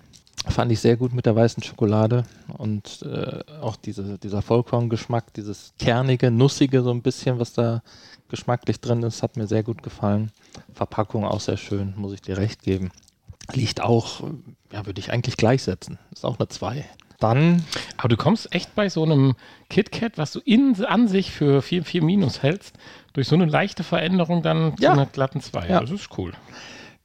Fand 0.51 0.73
ich 0.73 0.81
sehr 0.81 0.97
gut 0.97 1.13
mit 1.13 1.27
der 1.27 1.37
weißen 1.37 1.63
Schokolade 1.63 2.25
und 2.57 3.03
äh, 3.03 3.41
auch 3.61 3.77
diese, 3.77 4.19
dieser 4.19 4.43
Vollkorngeschmack, 4.43 5.33
dieses 5.35 5.73
kernige, 5.79 6.31
nussige 6.31 6.83
so 6.83 6.91
ein 6.91 7.03
bisschen, 7.03 7.39
was 7.39 7.53
da 7.53 7.83
geschmacklich 8.29 8.81
drin 8.81 9.03
ist, 9.03 9.23
hat 9.23 9.37
mir 9.37 9.47
sehr 9.47 9.63
gut 9.63 9.83
gefallen. 9.83 10.33
Verpackung 10.75 11.25
auch 11.25 11.41
sehr 11.41 11.57
schön, 11.57 11.95
muss 11.97 12.13
ich 12.13 12.23
dir 12.23 12.37
recht 12.39 12.63
geben. 12.63 12.91
Liegt 13.53 13.81
auch, 13.83 14.21
ja, 14.73 14.85
würde 14.85 15.01
ich 15.01 15.11
eigentlich 15.13 15.37
gleichsetzen. 15.37 15.99
Ist 16.13 16.25
auch 16.25 16.39
eine 16.39 16.49
2. 16.49 16.85
Dann, 17.21 17.65
Aber 17.97 18.09
du 18.09 18.17
kommst 18.17 18.55
echt 18.55 18.75
bei 18.75 18.89
so 18.89 19.03
einem 19.03 19.35
KitKat, 19.71 20.19
was 20.19 20.33
du 20.33 20.41
in, 20.41 20.85
an 20.85 21.09
sich 21.09 21.33
für 21.33 21.63
4, 21.63 21.85
4 21.85 22.03
Minus 22.05 22.43
hältst, 22.43 22.77
durch 23.13 23.27
so 23.27 23.35
eine 23.35 23.47
leichte 23.47 23.83
Veränderung 23.83 24.43
dann 24.43 24.75
Ja. 24.79 24.91
zu 24.91 24.93
einer 24.93 25.07
glatten 25.07 25.41
2. 25.41 25.69
Ja. 25.69 25.81
Das 25.81 25.91
ist 25.91 26.11
cool. 26.19 26.33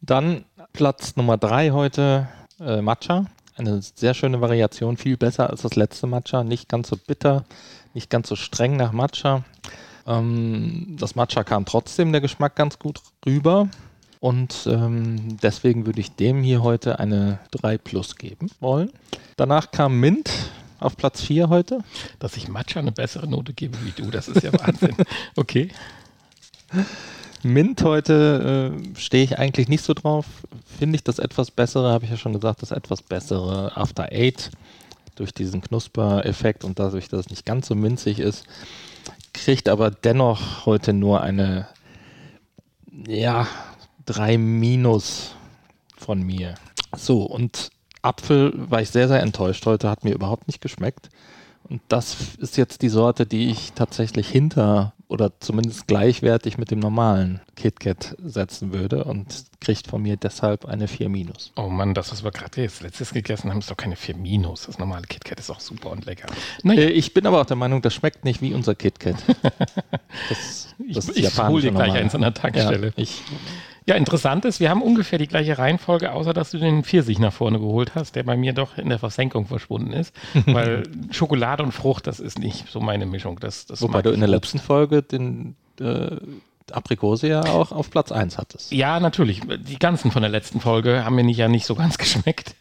dann 0.02 0.46
Platz 0.74 1.16
Nummer 1.16 1.38
3 1.38 1.72
heute 1.72 2.28
äh, 2.60 2.82
Matcha. 2.82 3.26
Eine 3.56 3.82
sehr 3.82 4.14
schöne 4.14 4.42
Variation, 4.42 4.98
viel 4.98 5.18
besser 5.18 5.50
als 5.50 5.62
das 5.62 5.76
letzte 5.76 6.08
Matcha. 6.08 6.44
Nicht 6.44 6.70
ganz 6.70 6.90
so 6.90 6.98
bitter, 6.98 7.46
nicht 7.94 8.10
ganz 8.10 8.30
so 8.30 8.36
streng 8.36 8.78
nach 8.78 8.92
Matcha. 8.92 9.44
Ähm, 10.08 10.96
das 11.00 11.16
Matcha 11.16 11.44
kam 11.44 11.66
trotzdem 11.66 12.12
der 12.12 12.22
Geschmack 12.22 12.56
ganz 12.56 12.80
gut 12.80 13.02
rüber. 13.26 13.70
Und 14.20 14.68
ähm, 14.68 15.38
deswegen 15.44 15.86
würde 15.86 16.00
ich 16.00 16.16
dem 16.16 16.44
hier 16.44 16.64
heute 16.64 17.00
eine 17.00 17.40
3 17.52 17.78
Plus 17.78 18.16
geben 18.16 18.50
wollen. 18.62 18.90
Danach 19.36 19.72
kam 19.72 20.00
Mint 20.00 20.32
auf 20.80 20.96
Platz 20.96 21.22
4 21.22 21.50
heute. 21.50 21.84
Dass 22.20 22.38
ich 22.38 22.48
Matcha 22.48 22.80
eine 22.80 22.92
bessere 22.94 23.28
Note 23.28 23.54
gebe 23.54 23.78
wie 23.84 23.92
du, 23.92 24.10
das 24.12 24.30
ist 24.30 24.44
ja 24.44 24.54
Wahnsinn. 24.54 24.96
Okay. 25.36 25.70
Mint 27.44 27.84
heute 27.84 28.72
äh, 28.74 29.00
stehe 29.00 29.24
ich 29.24 29.38
eigentlich 29.38 29.68
nicht 29.68 29.84
so 29.84 29.94
drauf. 29.94 30.26
Finde 30.66 30.96
ich 30.96 31.04
das 31.04 31.20
etwas 31.20 31.52
bessere, 31.52 31.92
habe 31.92 32.06
ich 32.06 32.12
ja 32.12 32.18
schon 32.18 32.34
gesagt, 32.34 32.62
das 32.62 32.72
etwas 32.72 33.02
bessere 33.02 33.76
After 33.76 34.12
Eight 34.12 34.52
durch 35.16 35.34
diesen 35.34 35.62
Knusper-Effekt 35.62 36.64
und 36.64 36.80
dadurch, 36.80 37.08
dass 37.08 37.22
es 37.22 37.30
nicht 37.30 37.46
ganz 37.46 37.68
so 37.68 37.76
minzig 37.76 38.20
ist, 38.20 38.46
kriegt 39.34 39.70
aber 39.70 39.92
dennoch 39.92 40.66
heute 40.66 40.94
nur 40.94 41.22
eine, 41.22 41.68
ja, 43.08 43.48
3 44.06 44.38
Minus 44.38 45.36
von 45.96 46.22
mir. 46.22 46.56
So, 46.96 47.24
und 47.24 47.70
Apfel 48.02 48.54
war 48.56 48.82
ich 48.82 48.90
sehr, 48.90 49.08
sehr 49.08 49.22
enttäuscht 49.22 49.66
heute, 49.66 49.90
hat 49.90 50.04
mir 50.04 50.14
überhaupt 50.14 50.48
nicht 50.48 50.62
geschmeckt. 50.62 51.10
Und 51.70 51.82
das 51.88 52.36
ist 52.38 52.58
jetzt 52.58 52.82
die 52.82 52.90
Sorte, 52.90 53.26
die 53.26 53.50
ich 53.50 53.74
tatsächlich 53.74 54.28
hinter 54.28 54.94
oder 55.14 55.32
zumindest 55.40 55.88
gleichwertig 55.88 56.58
mit 56.58 56.72
dem 56.72 56.80
normalen 56.80 57.40
KitKat 57.56 58.18
setzen 58.24 58.74
würde 58.74 59.04
und 59.04 59.46
kriegt 59.62 59.86
von 59.86 60.02
mir 60.02 60.18
deshalb 60.18 60.66
eine 60.66 60.88
4 60.88 61.08
minus. 61.08 61.54
Oh 61.56 61.70
Mann, 61.70 61.94
das, 61.94 62.12
was 62.12 62.24
wir 62.24 62.32
gerade 62.32 62.60
jetzt 62.62 62.82
letztes 62.82 63.14
gegessen 63.14 63.52
haben, 63.52 63.60
ist 63.60 63.70
doch 63.70 63.78
keine 63.78 63.96
4 63.96 64.16
Minus. 64.18 64.66
Das 64.66 64.80
normale 64.80 65.06
KitKat 65.06 65.40
ist 65.40 65.52
auch 65.52 65.60
super 65.60 65.92
und 65.92 66.06
lecker. 66.06 66.28
Äh, 66.66 66.90
ich 66.90 67.14
bin 67.14 67.28
aber 67.28 67.40
auch 67.42 67.46
der 67.46 67.56
Meinung, 67.56 67.84
das 67.84 67.94
schmeckt 67.94 68.26
nicht 68.26 68.42
wie 68.42 68.54
unser 68.54 68.76
KitKat. 68.76 69.16
Das, 70.30 70.76
Ich, 70.88 70.94
das 70.94 71.10
ich 71.10 71.38
hole 71.40 71.62
dir 71.62 71.72
gleich 71.72 71.94
eins 71.94 72.14
an 72.14 72.22
der 72.22 72.36
Tankstelle. 72.36 72.88
Ja, 72.88 72.94
ich, 72.96 73.24
Ja, 73.86 73.96
interessant 73.96 74.46
ist, 74.46 74.60
wir 74.60 74.70
haben 74.70 74.82
ungefähr 74.82 75.20
die 75.20 75.28
gleiche 75.28 75.58
Reihenfolge, 75.58 76.14
außer 76.14 76.34
dass 76.34 76.52
du 76.52 76.58
den 76.58 76.84
Pfirsich 76.84 77.20
nach 77.20 77.34
vorne 77.34 77.60
geholt 77.60 77.96
hast, 77.96 78.16
der 78.16 78.24
bei 78.24 78.38
mir 78.38 78.54
doch 78.54 78.78
in 78.78 78.90
der 78.90 79.00
Versenkung 79.00 79.46
verschwunden 79.46 79.92
ist. 79.94 80.16
weil 80.46 80.84
Schokolade 81.12 81.64
und 81.64 81.72
Frucht, 81.72 82.08
das 82.08 82.20
ist 82.20 82.40
nicht 82.40 82.70
so 82.70 82.80
meine 82.80 83.06
Mischung. 83.06 83.40
Das, 83.40 83.66
das 83.66 83.82
wobei 83.82 84.02
du 84.02 84.12
in 84.12 84.20
der 84.20 84.30
letzten 84.30 84.60
Folge 84.60 85.04
den 85.04 85.56
äh, 85.80 86.18
Aprikose 86.72 87.28
ja 87.28 87.42
auch 87.42 87.72
auf 87.72 87.90
Platz 87.90 88.12
1 88.12 88.38
hattest. 88.38 88.72
Ja, 88.72 89.00
natürlich. 89.00 89.42
Die 89.68 89.80
ganzen 89.80 90.12
von 90.12 90.22
der 90.22 90.32
letzten 90.32 90.62
Folge 90.62 91.04
haben 91.04 91.16
mir 91.16 91.24
nicht, 91.24 91.38
ja 91.38 91.48
nicht 91.48 91.66
so 91.66 91.76
ganz 91.76 91.98
geschmeckt. 91.98 92.56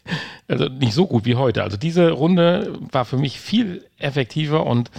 Also 0.48 0.68
nicht 0.68 0.92
so 0.92 1.06
gut 1.06 1.24
wie 1.24 1.36
heute. 1.36 1.62
Also 1.62 1.76
diese 1.76 2.10
Runde 2.10 2.78
war 2.90 3.04
für 3.04 3.16
mich 3.16 3.40
viel 3.40 3.84
effektiver 3.98 4.66
und 4.66 4.90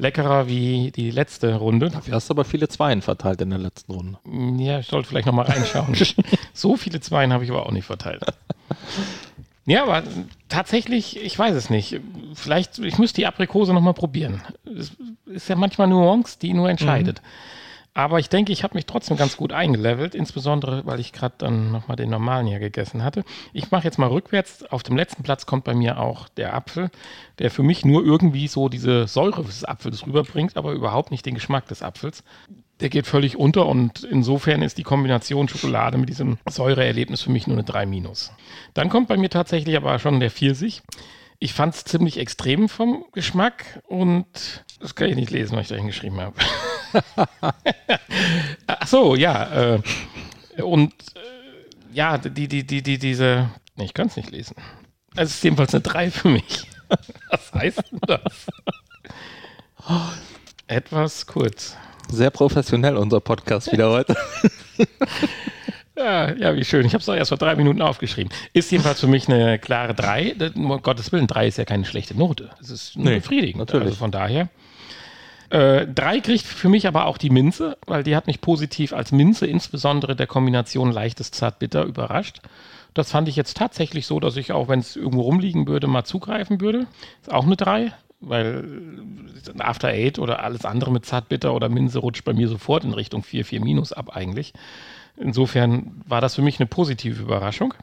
leckerer 0.00 0.48
wie 0.48 0.90
die 0.90 1.10
letzte 1.10 1.56
Runde. 1.56 1.90
Du 1.90 2.12
hast 2.12 2.30
aber 2.30 2.44
viele 2.44 2.68
Zweien 2.68 3.02
verteilt 3.02 3.40
in 3.40 3.50
der 3.50 3.58
letzten 3.58 3.92
Runde. 3.92 4.18
Ja, 4.62 4.80
ich 4.80 4.86
sollte 4.86 5.08
vielleicht 5.08 5.26
nochmal 5.26 5.46
reinschauen. 5.46 5.94
so 6.54 6.76
viele 6.76 7.00
Zweien 7.00 7.32
habe 7.32 7.44
ich 7.44 7.50
aber 7.50 7.66
auch 7.66 7.72
nicht 7.72 7.84
verteilt. 7.84 8.24
Ja, 9.66 9.82
aber 9.82 10.02
tatsächlich, 10.48 11.22
ich 11.22 11.38
weiß 11.38 11.54
es 11.54 11.70
nicht. 11.70 12.00
Vielleicht, 12.34 12.78
ich 12.78 12.98
müsste 12.98 13.20
die 13.20 13.26
Aprikose 13.26 13.74
nochmal 13.74 13.94
probieren. 13.94 14.42
Es 14.64 14.92
ist 15.26 15.48
ja 15.48 15.56
manchmal 15.56 15.86
Nuance, 15.86 16.38
die 16.40 16.54
nur 16.54 16.70
entscheidet. 16.70 17.20
Aber 18.00 18.18
ich 18.18 18.30
denke, 18.30 18.50
ich 18.50 18.64
habe 18.64 18.76
mich 18.76 18.86
trotzdem 18.86 19.18
ganz 19.18 19.36
gut 19.36 19.52
eingelevelt, 19.52 20.14
insbesondere, 20.14 20.86
weil 20.86 21.00
ich 21.00 21.12
gerade 21.12 21.34
dann 21.36 21.70
nochmal 21.70 21.98
den 21.98 22.08
normalen 22.08 22.46
hier 22.46 22.58
gegessen 22.58 23.04
hatte. 23.04 23.24
Ich 23.52 23.70
mache 23.72 23.84
jetzt 23.84 23.98
mal 23.98 24.08
rückwärts. 24.08 24.64
Auf 24.70 24.82
dem 24.82 24.96
letzten 24.96 25.22
Platz 25.22 25.44
kommt 25.44 25.64
bei 25.64 25.74
mir 25.74 26.00
auch 26.00 26.30
der 26.30 26.54
Apfel, 26.54 26.90
der 27.38 27.50
für 27.50 27.62
mich 27.62 27.84
nur 27.84 28.02
irgendwie 28.02 28.48
so 28.48 28.70
diese 28.70 29.06
Säure 29.06 29.44
des 29.44 29.66
Apfels 29.66 30.06
rüberbringt, 30.06 30.56
aber 30.56 30.72
überhaupt 30.72 31.10
nicht 31.10 31.26
den 31.26 31.34
Geschmack 31.34 31.68
des 31.68 31.82
Apfels. 31.82 32.24
Der 32.80 32.88
geht 32.88 33.06
völlig 33.06 33.36
unter 33.36 33.66
und 33.66 34.02
insofern 34.04 34.62
ist 34.62 34.78
die 34.78 34.82
Kombination 34.82 35.48
Schokolade 35.48 35.98
mit 35.98 36.08
diesem 36.08 36.38
Säureerlebnis 36.48 37.20
für 37.20 37.30
mich 37.30 37.46
nur 37.46 37.58
eine 37.58 37.64
3 37.64 37.84
minus. 37.84 38.32
Dann 38.72 38.88
kommt 38.88 39.08
bei 39.08 39.18
mir 39.18 39.28
tatsächlich 39.28 39.76
aber 39.76 39.98
schon 39.98 40.20
der 40.20 40.30
Pfirsich. 40.30 40.80
Ich 41.42 41.54
fand 41.54 41.74
es 41.74 41.84
ziemlich 41.84 42.18
extrem 42.18 42.68
vom 42.68 43.06
Geschmack 43.12 43.82
und 43.88 44.26
das 44.78 44.94
kann 44.94 45.08
ich 45.08 45.16
nicht 45.16 45.30
lesen, 45.30 45.56
was 45.56 45.62
ich 45.62 45.68
da 45.68 45.76
hingeschrieben 45.76 46.20
habe. 46.20 46.36
Ach 48.66 48.86
so, 48.86 49.16
ja. 49.16 49.74
Äh, 49.74 50.62
und 50.62 50.92
äh, 51.16 51.94
ja, 51.94 52.18
die, 52.18 52.46
die, 52.46 52.66
die, 52.66 52.82
die, 52.82 52.98
diese. 52.98 53.48
Nee, 53.74 53.84
ich 53.86 53.94
kann 53.94 54.08
es 54.08 54.16
nicht 54.16 54.30
lesen. 54.30 54.54
Es 55.16 55.30
ist 55.30 55.42
jedenfalls 55.42 55.74
eine 55.74 55.80
3 55.80 56.10
für 56.10 56.28
mich. 56.28 56.68
Was 57.30 57.52
heißt 57.54 57.84
denn 57.90 58.00
das? 58.06 58.46
Etwas 60.66 61.26
kurz. 61.26 61.74
Sehr 62.10 62.30
professionell 62.30 62.98
unser 62.98 63.20
Podcast 63.20 63.72
wieder 63.72 63.88
heute. 63.90 64.14
Ja, 66.00 66.32
ja, 66.34 66.56
wie 66.56 66.64
schön. 66.64 66.86
Ich 66.86 66.92
habe 66.94 67.00
es 67.00 67.06
doch 67.06 67.14
erst 67.14 67.28
vor 67.28 67.38
drei 67.38 67.54
Minuten 67.56 67.82
aufgeschrieben. 67.82 68.32
Ist 68.54 68.70
jedenfalls 68.72 69.00
für 69.00 69.06
mich 69.06 69.28
eine 69.28 69.58
klare 69.58 69.94
3. 69.94 70.34
Um 70.54 70.80
Gottes 70.82 71.12
Willen, 71.12 71.26
3 71.26 71.46
ist 71.48 71.58
ja 71.58 71.64
keine 71.64 71.84
schlechte 71.84 72.16
Note. 72.16 72.50
Es 72.60 72.70
ist 72.70 72.96
nur 72.96 73.06
Nee, 73.06 73.16
befriedigend. 73.16 73.58
natürlich. 73.58 73.86
Also 73.88 73.98
von 73.98 74.10
daher. 74.10 74.48
Äh, 75.50 75.86
drei 75.88 76.20
kriegt 76.20 76.44
für 76.44 76.68
mich 76.68 76.86
aber 76.86 77.06
auch 77.06 77.18
die 77.18 77.28
Minze, 77.30 77.76
weil 77.86 78.04
die 78.04 78.14
hat 78.14 78.28
mich 78.28 78.40
positiv 78.40 78.92
als 78.92 79.10
Minze, 79.10 79.46
insbesondere 79.46 80.14
der 80.14 80.28
Kombination 80.28 80.92
leichtes 80.92 81.32
Zartbitter, 81.32 81.82
überrascht. 81.84 82.40
Das 82.94 83.10
fand 83.10 83.28
ich 83.28 83.34
jetzt 83.36 83.56
tatsächlich 83.56 84.06
so, 84.06 84.20
dass 84.20 84.36
ich 84.36 84.52
auch, 84.52 84.68
wenn 84.68 84.78
es 84.78 84.94
irgendwo 84.96 85.22
rumliegen 85.22 85.66
würde, 85.66 85.86
mal 85.88 86.04
zugreifen 86.04 86.60
würde. 86.60 86.86
Ist 87.20 87.32
auch 87.32 87.44
eine 87.46 87.56
3. 87.56 87.92
weil 88.20 88.64
ein 89.52 89.60
After 89.60 89.88
Eight 89.88 90.18
oder 90.20 90.44
alles 90.44 90.64
andere 90.64 90.92
mit 90.92 91.04
Zartbitter 91.04 91.52
oder 91.54 91.68
Minze 91.68 91.98
rutscht 91.98 92.24
bei 92.24 92.32
mir 92.32 92.46
sofort 92.48 92.84
in 92.84 92.92
Richtung 92.92 93.22
4, 93.24 93.44
4 93.44 93.60
minus 93.60 93.92
ab 93.92 94.14
eigentlich. 94.14 94.52
Insofern 95.20 96.02
war 96.06 96.20
das 96.20 96.34
für 96.34 96.42
mich 96.42 96.58
eine 96.58 96.66
positive 96.66 97.22
Überraschung. 97.22 97.74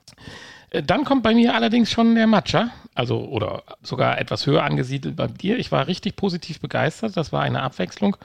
Äh, 0.71 0.83
dann 0.83 1.05
kommt 1.05 1.23
bei 1.23 1.33
mir 1.33 1.55
allerdings 1.55 1.91
schon 1.91 2.15
der 2.15 2.27
Matcha, 2.27 2.71
also 2.95 3.25
oder 3.27 3.63
sogar 3.81 4.19
etwas 4.19 4.45
höher 4.45 4.63
angesiedelt 4.63 5.15
bei 5.15 5.27
dir. 5.27 5.57
Ich 5.57 5.71
war 5.71 5.87
richtig 5.87 6.15
positiv 6.15 6.59
begeistert. 6.59 7.15
Das 7.15 7.31
war 7.31 7.41
eine 7.41 7.61
Abwechslung 7.61 8.17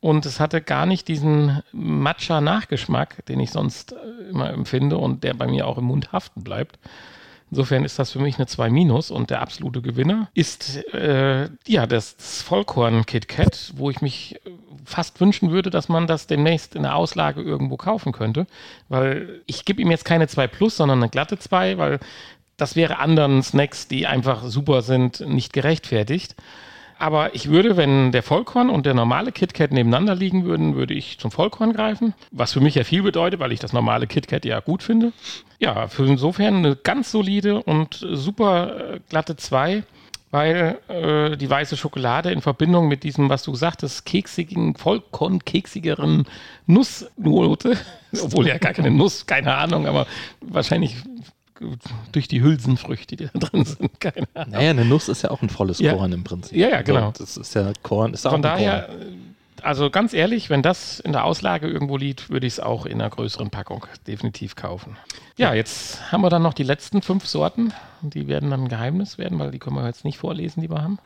und 0.00 0.26
es 0.26 0.40
hatte 0.40 0.60
gar 0.60 0.86
nicht 0.86 1.08
diesen 1.08 1.62
Matcha-Nachgeschmack, 1.72 3.24
den 3.26 3.40
ich 3.40 3.50
sonst 3.50 3.92
äh, 3.92 4.30
immer 4.30 4.50
empfinde 4.50 4.98
und 4.98 5.24
der 5.24 5.34
bei 5.34 5.46
mir 5.46 5.66
auch 5.66 5.78
im 5.78 5.84
Mund 5.84 6.12
haften 6.12 6.44
bleibt. 6.44 6.78
Insofern 7.50 7.84
ist 7.84 7.98
das 7.98 8.12
für 8.12 8.18
mich 8.18 8.36
eine 8.36 8.46
2 8.46 8.68
Minus 8.70 9.10
und 9.10 9.30
der 9.30 9.40
absolute 9.40 9.80
Gewinner 9.80 10.28
ist 10.34 10.84
äh, 10.92 11.48
ja 11.66 11.86
das 11.86 12.16
Vollkorn 12.18 13.06
Kit 13.06 13.28
Kat, 13.28 13.72
wo 13.76 13.88
ich 13.90 14.02
mich 14.02 14.36
äh, 14.44 14.50
fast 14.84 15.20
wünschen 15.20 15.50
würde, 15.50 15.70
dass 15.70 15.88
man 15.88 16.06
das 16.06 16.26
demnächst 16.26 16.74
in 16.74 16.82
der 16.82 16.94
Auslage 16.94 17.40
irgendwo 17.40 17.76
kaufen 17.76 18.12
könnte, 18.12 18.46
weil 18.88 19.40
ich 19.46 19.64
gebe 19.64 19.80
ihm 19.80 19.90
jetzt 19.90 20.04
keine 20.04 20.28
2 20.28 20.46
Plus, 20.46 20.76
sondern 20.76 20.98
eine 21.02 21.10
glatte 21.10 21.38
2, 21.38 21.78
weil 21.78 22.00
das 22.58 22.76
wäre 22.76 22.98
anderen 22.98 23.42
Snacks, 23.42 23.88
die 23.88 24.06
einfach 24.06 24.44
super 24.44 24.82
sind, 24.82 25.20
nicht 25.20 25.52
gerechtfertigt. 25.52 26.34
Aber 26.98 27.34
ich 27.34 27.48
würde, 27.48 27.76
wenn 27.76 28.10
der 28.10 28.22
Vollkorn 28.24 28.70
und 28.70 28.84
der 28.84 28.94
normale 28.94 29.30
KitKat 29.30 29.70
nebeneinander 29.70 30.16
liegen 30.16 30.44
würden, 30.44 30.74
würde 30.74 30.94
ich 30.94 31.18
zum 31.18 31.30
Vollkorn 31.30 31.72
greifen. 31.72 32.14
Was 32.32 32.52
für 32.52 32.60
mich 32.60 32.74
ja 32.74 32.82
viel 32.82 33.02
bedeutet, 33.02 33.38
weil 33.38 33.52
ich 33.52 33.60
das 33.60 33.72
normale 33.72 34.06
KitKat 34.06 34.44
ja 34.44 34.58
gut 34.60 34.82
finde. 34.82 35.12
Ja, 35.60 35.86
für 35.86 36.06
insofern 36.06 36.56
eine 36.56 36.76
ganz 36.76 37.12
solide 37.12 37.62
und 37.62 38.04
super 38.12 38.94
äh, 38.94 39.00
glatte 39.08 39.36
2 39.36 39.84
weil 40.30 40.78
äh, 40.88 41.36
die 41.36 41.48
weiße 41.48 41.76
Schokolade 41.76 42.30
in 42.30 42.42
Verbindung 42.42 42.88
mit 42.88 43.02
diesem, 43.02 43.30
was 43.30 43.42
du 43.42 43.54
sagtest, 43.54 44.04
keksigen, 44.04 44.74
vollkorn-keksigeren 44.74 46.26
Nussnote, 46.66 47.78
obwohl 48.22 48.46
ja 48.46 48.58
gar 48.58 48.74
keine 48.74 48.90
Nuss, 48.90 49.26
keine 49.26 49.54
Ahnung, 49.54 49.86
aber 49.86 50.06
wahrscheinlich 50.40 50.96
durch 52.12 52.28
die 52.28 52.42
Hülsenfrüchte, 52.42 53.16
die 53.16 53.26
da 53.26 53.38
drin 53.38 53.64
sind. 53.64 54.00
Keine 54.00 54.26
Ahnung. 54.34 54.52
Naja, 54.52 54.70
eine 54.70 54.84
Nuss 54.84 55.08
ist 55.08 55.22
ja 55.22 55.30
auch 55.30 55.42
ein 55.42 55.48
volles 55.48 55.78
ja. 55.78 55.94
Korn 55.94 56.12
im 56.12 56.24
Prinzip. 56.24 56.56
Ja, 56.56 56.68
ja, 56.68 56.82
genau. 56.82 57.08
Also, 57.08 57.24
das 57.24 57.36
ist 57.36 57.54
ja 57.54 57.72
Korn. 57.82 58.14
Ist 58.14 58.22
Von 58.26 58.42
daher, 58.42 58.82
Korn. 58.82 59.34
also 59.62 59.90
ganz 59.90 60.12
ehrlich, 60.12 60.50
wenn 60.50 60.62
das 60.62 61.00
in 61.00 61.12
der 61.12 61.24
Auslage 61.24 61.68
irgendwo 61.68 61.96
liegt, 61.96 62.30
würde 62.30 62.46
ich 62.46 62.54
es 62.54 62.60
auch 62.60 62.86
in 62.86 63.00
einer 63.00 63.10
größeren 63.10 63.50
Packung 63.50 63.86
definitiv 64.06 64.56
kaufen. 64.56 64.96
Ja, 65.36 65.54
jetzt 65.54 66.10
haben 66.10 66.22
wir 66.22 66.30
dann 66.30 66.42
noch 66.42 66.54
die 66.54 66.64
letzten 66.64 67.02
fünf 67.02 67.26
Sorten. 67.26 67.72
Die 68.02 68.28
werden 68.28 68.50
dann 68.50 68.64
ein 68.64 68.68
Geheimnis 68.68 69.18
werden, 69.18 69.38
weil 69.38 69.50
die 69.50 69.58
können 69.58 69.76
wir 69.76 69.86
jetzt 69.86 70.04
nicht 70.04 70.18
vorlesen, 70.18 70.62
die 70.62 70.70
wir 70.70 70.82
haben. 70.82 70.98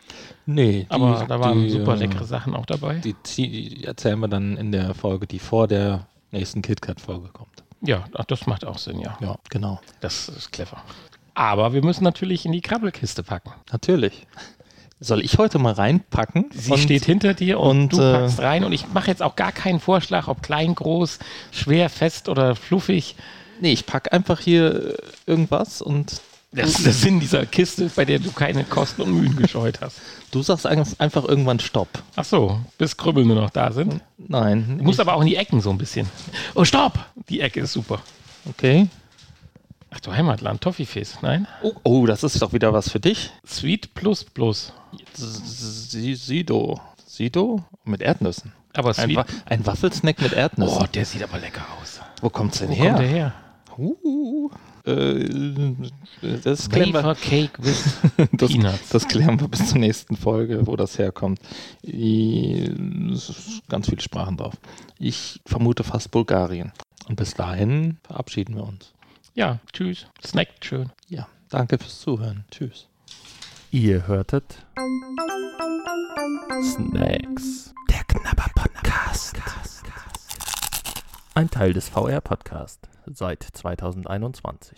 Nee, 0.46 0.86
die, 0.88 0.90
aber 0.90 1.24
da 1.28 1.40
waren 1.40 1.64
die, 1.64 1.70
super 1.70 1.96
leckere 1.96 2.24
Sachen 2.24 2.54
auch 2.54 2.66
dabei. 2.66 2.94
Die, 2.96 3.14
die 3.36 3.84
erzählen 3.84 4.18
wir 4.20 4.28
dann 4.28 4.56
in 4.56 4.72
der 4.72 4.94
Folge, 4.94 5.26
die 5.26 5.38
vor 5.38 5.68
der 5.68 6.06
nächsten 6.30 6.62
KitKat-Folge 6.62 7.28
kommt. 7.28 7.61
Ja, 7.84 8.04
das 8.28 8.46
macht 8.46 8.64
auch 8.64 8.78
Sinn, 8.78 9.00
ja. 9.00 9.18
Ja, 9.20 9.36
genau. 9.50 9.80
Das 10.00 10.28
ist 10.28 10.52
clever. 10.52 10.82
Aber 11.34 11.72
wir 11.72 11.84
müssen 11.84 12.04
natürlich 12.04 12.46
in 12.46 12.52
die 12.52 12.60
Krabbelkiste 12.60 13.22
packen. 13.22 13.52
Natürlich. 13.72 14.26
Soll 15.00 15.24
ich 15.24 15.38
heute 15.38 15.58
mal 15.58 15.72
reinpacken? 15.72 16.50
Sie 16.52 16.78
steht 16.78 17.04
hinter 17.04 17.34
dir 17.34 17.58
und, 17.58 17.92
und 17.92 17.92
du 17.94 18.00
äh, 18.00 18.12
packst 18.12 18.38
rein. 18.40 18.62
Und 18.62 18.72
ich 18.72 18.86
mache 18.92 19.08
jetzt 19.08 19.22
auch 19.22 19.34
gar 19.34 19.50
keinen 19.50 19.80
Vorschlag, 19.80 20.28
ob 20.28 20.42
klein, 20.42 20.76
groß, 20.76 21.18
schwer, 21.50 21.90
fest 21.90 22.28
oder 22.28 22.54
fluffig. 22.54 23.16
Nee, 23.60 23.72
ich 23.72 23.84
packe 23.84 24.12
einfach 24.12 24.38
hier 24.38 24.96
irgendwas 25.26 25.82
und 25.82 26.20
das 26.52 26.70
ist 26.70 26.86
der 26.86 26.92
Sinn 26.92 27.18
dieser 27.18 27.46
Kiste, 27.46 27.90
bei 27.94 28.04
der 28.04 28.18
du 28.18 28.30
keine 28.30 28.64
Kosten 28.64 29.02
und 29.02 29.12
Mühen 29.12 29.36
gescheut 29.36 29.80
hast. 29.80 30.00
Du 30.30 30.42
sagst 30.42 30.66
einfach 30.66 31.24
irgendwann 31.24 31.60
Stopp. 31.60 31.88
Ach 32.14 32.24
so, 32.24 32.60
bis 32.78 32.96
Krümmel 32.96 33.24
nur 33.24 33.36
noch 33.36 33.50
da 33.50 33.72
sind? 33.72 34.00
Nein. 34.18 34.76
Du 34.78 34.84
musst 34.84 35.00
aber 35.00 35.14
auch 35.14 35.22
in 35.22 35.28
die 35.28 35.36
Ecken 35.36 35.60
so 35.60 35.70
ein 35.70 35.78
bisschen. 35.78 36.08
Oh, 36.54 36.64
Stopp! 36.64 36.98
Die 37.28 37.40
Ecke 37.40 37.60
ist 37.60 37.72
super. 37.72 38.00
Okay. 38.48 38.88
Ach 39.90 40.00
du 40.00 40.12
Heimatland, 40.12 40.62
Toffifees, 40.62 41.18
nein? 41.22 41.46
Oh, 41.62 41.72
oh, 41.82 42.06
das 42.06 42.22
ist 42.22 42.40
doch 42.40 42.52
wieder 42.52 42.72
was 42.72 42.90
für 42.90 43.00
dich. 43.00 43.30
Sweet 43.46 43.94
Plus 43.94 44.24
Plus. 44.24 44.72
Sido. 45.14 46.80
Sido? 47.06 47.64
Mit 47.84 48.00
Erdnüssen. 48.00 48.52
Aber 48.74 48.96
ein, 48.98 49.14
Wa 49.14 49.26
ein 49.46 49.66
Waffelsnack 49.66 50.20
mit 50.20 50.32
Erdnüssen. 50.32 50.78
Oh, 50.80 50.86
der 50.86 51.04
sieht 51.04 51.22
aber 51.22 51.38
lecker 51.38 51.66
aus. 51.80 52.00
Wo 52.22 52.30
kommt's 52.30 52.58
denn 52.60 52.70
Wo 52.70 52.74
her? 52.74 52.92
Kommt 52.92 53.00
der 53.00 53.08
her? 53.08 53.34
Uh, 53.78 54.50
äh, 54.84 55.74
das 56.42 56.68
klären 56.68 56.92
wir, 56.92 57.14
Cake 57.14 57.52
with 57.58 57.98
das. 58.32 58.88
Das 58.90 59.08
klären 59.08 59.40
wir 59.40 59.48
bis 59.48 59.68
zur 59.70 59.78
nächsten 59.78 60.16
Folge, 60.16 60.66
wo 60.66 60.76
das 60.76 60.98
herkommt. 60.98 61.40
ganz 63.68 63.88
viele 63.88 64.00
Sprachen 64.00 64.36
drauf. 64.36 64.54
Ich 64.98 65.40
vermute 65.46 65.84
fast 65.84 66.10
Bulgarien. 66.10 66.72
Und 67.08 67.16
bis 67.16 67.34
dahin 67.34 67.98
verabschieden 68.02 68.56
wir 68.56 68.64
uns. 68.64 68.92
Ja, 69.34 69.58
tschüss. 69.72 70.06
Snackt 70.24 70.64
schön. 70.64 70.90
Ja, 71.08 71.26
danke 71.48 71.78
fürs 71.78 72.00
Zuhören. 72.00 72.44
Tschüss. 72.50 72.88
Ihr 73.70 74.06
hörtet 74.06 74.64
Snacks. 76.62 77.72
Der 77.90 78.04
Knabber 78.04 78.50
Podcast. 78.54 79.36
Ein 81.34 81.50
Teil 81.50 81.72
des 81.72 81.88
VR 81.88 82.20
Podcast 82.20 82.91
seit 83.06 83.42
2021. 83.42 84.72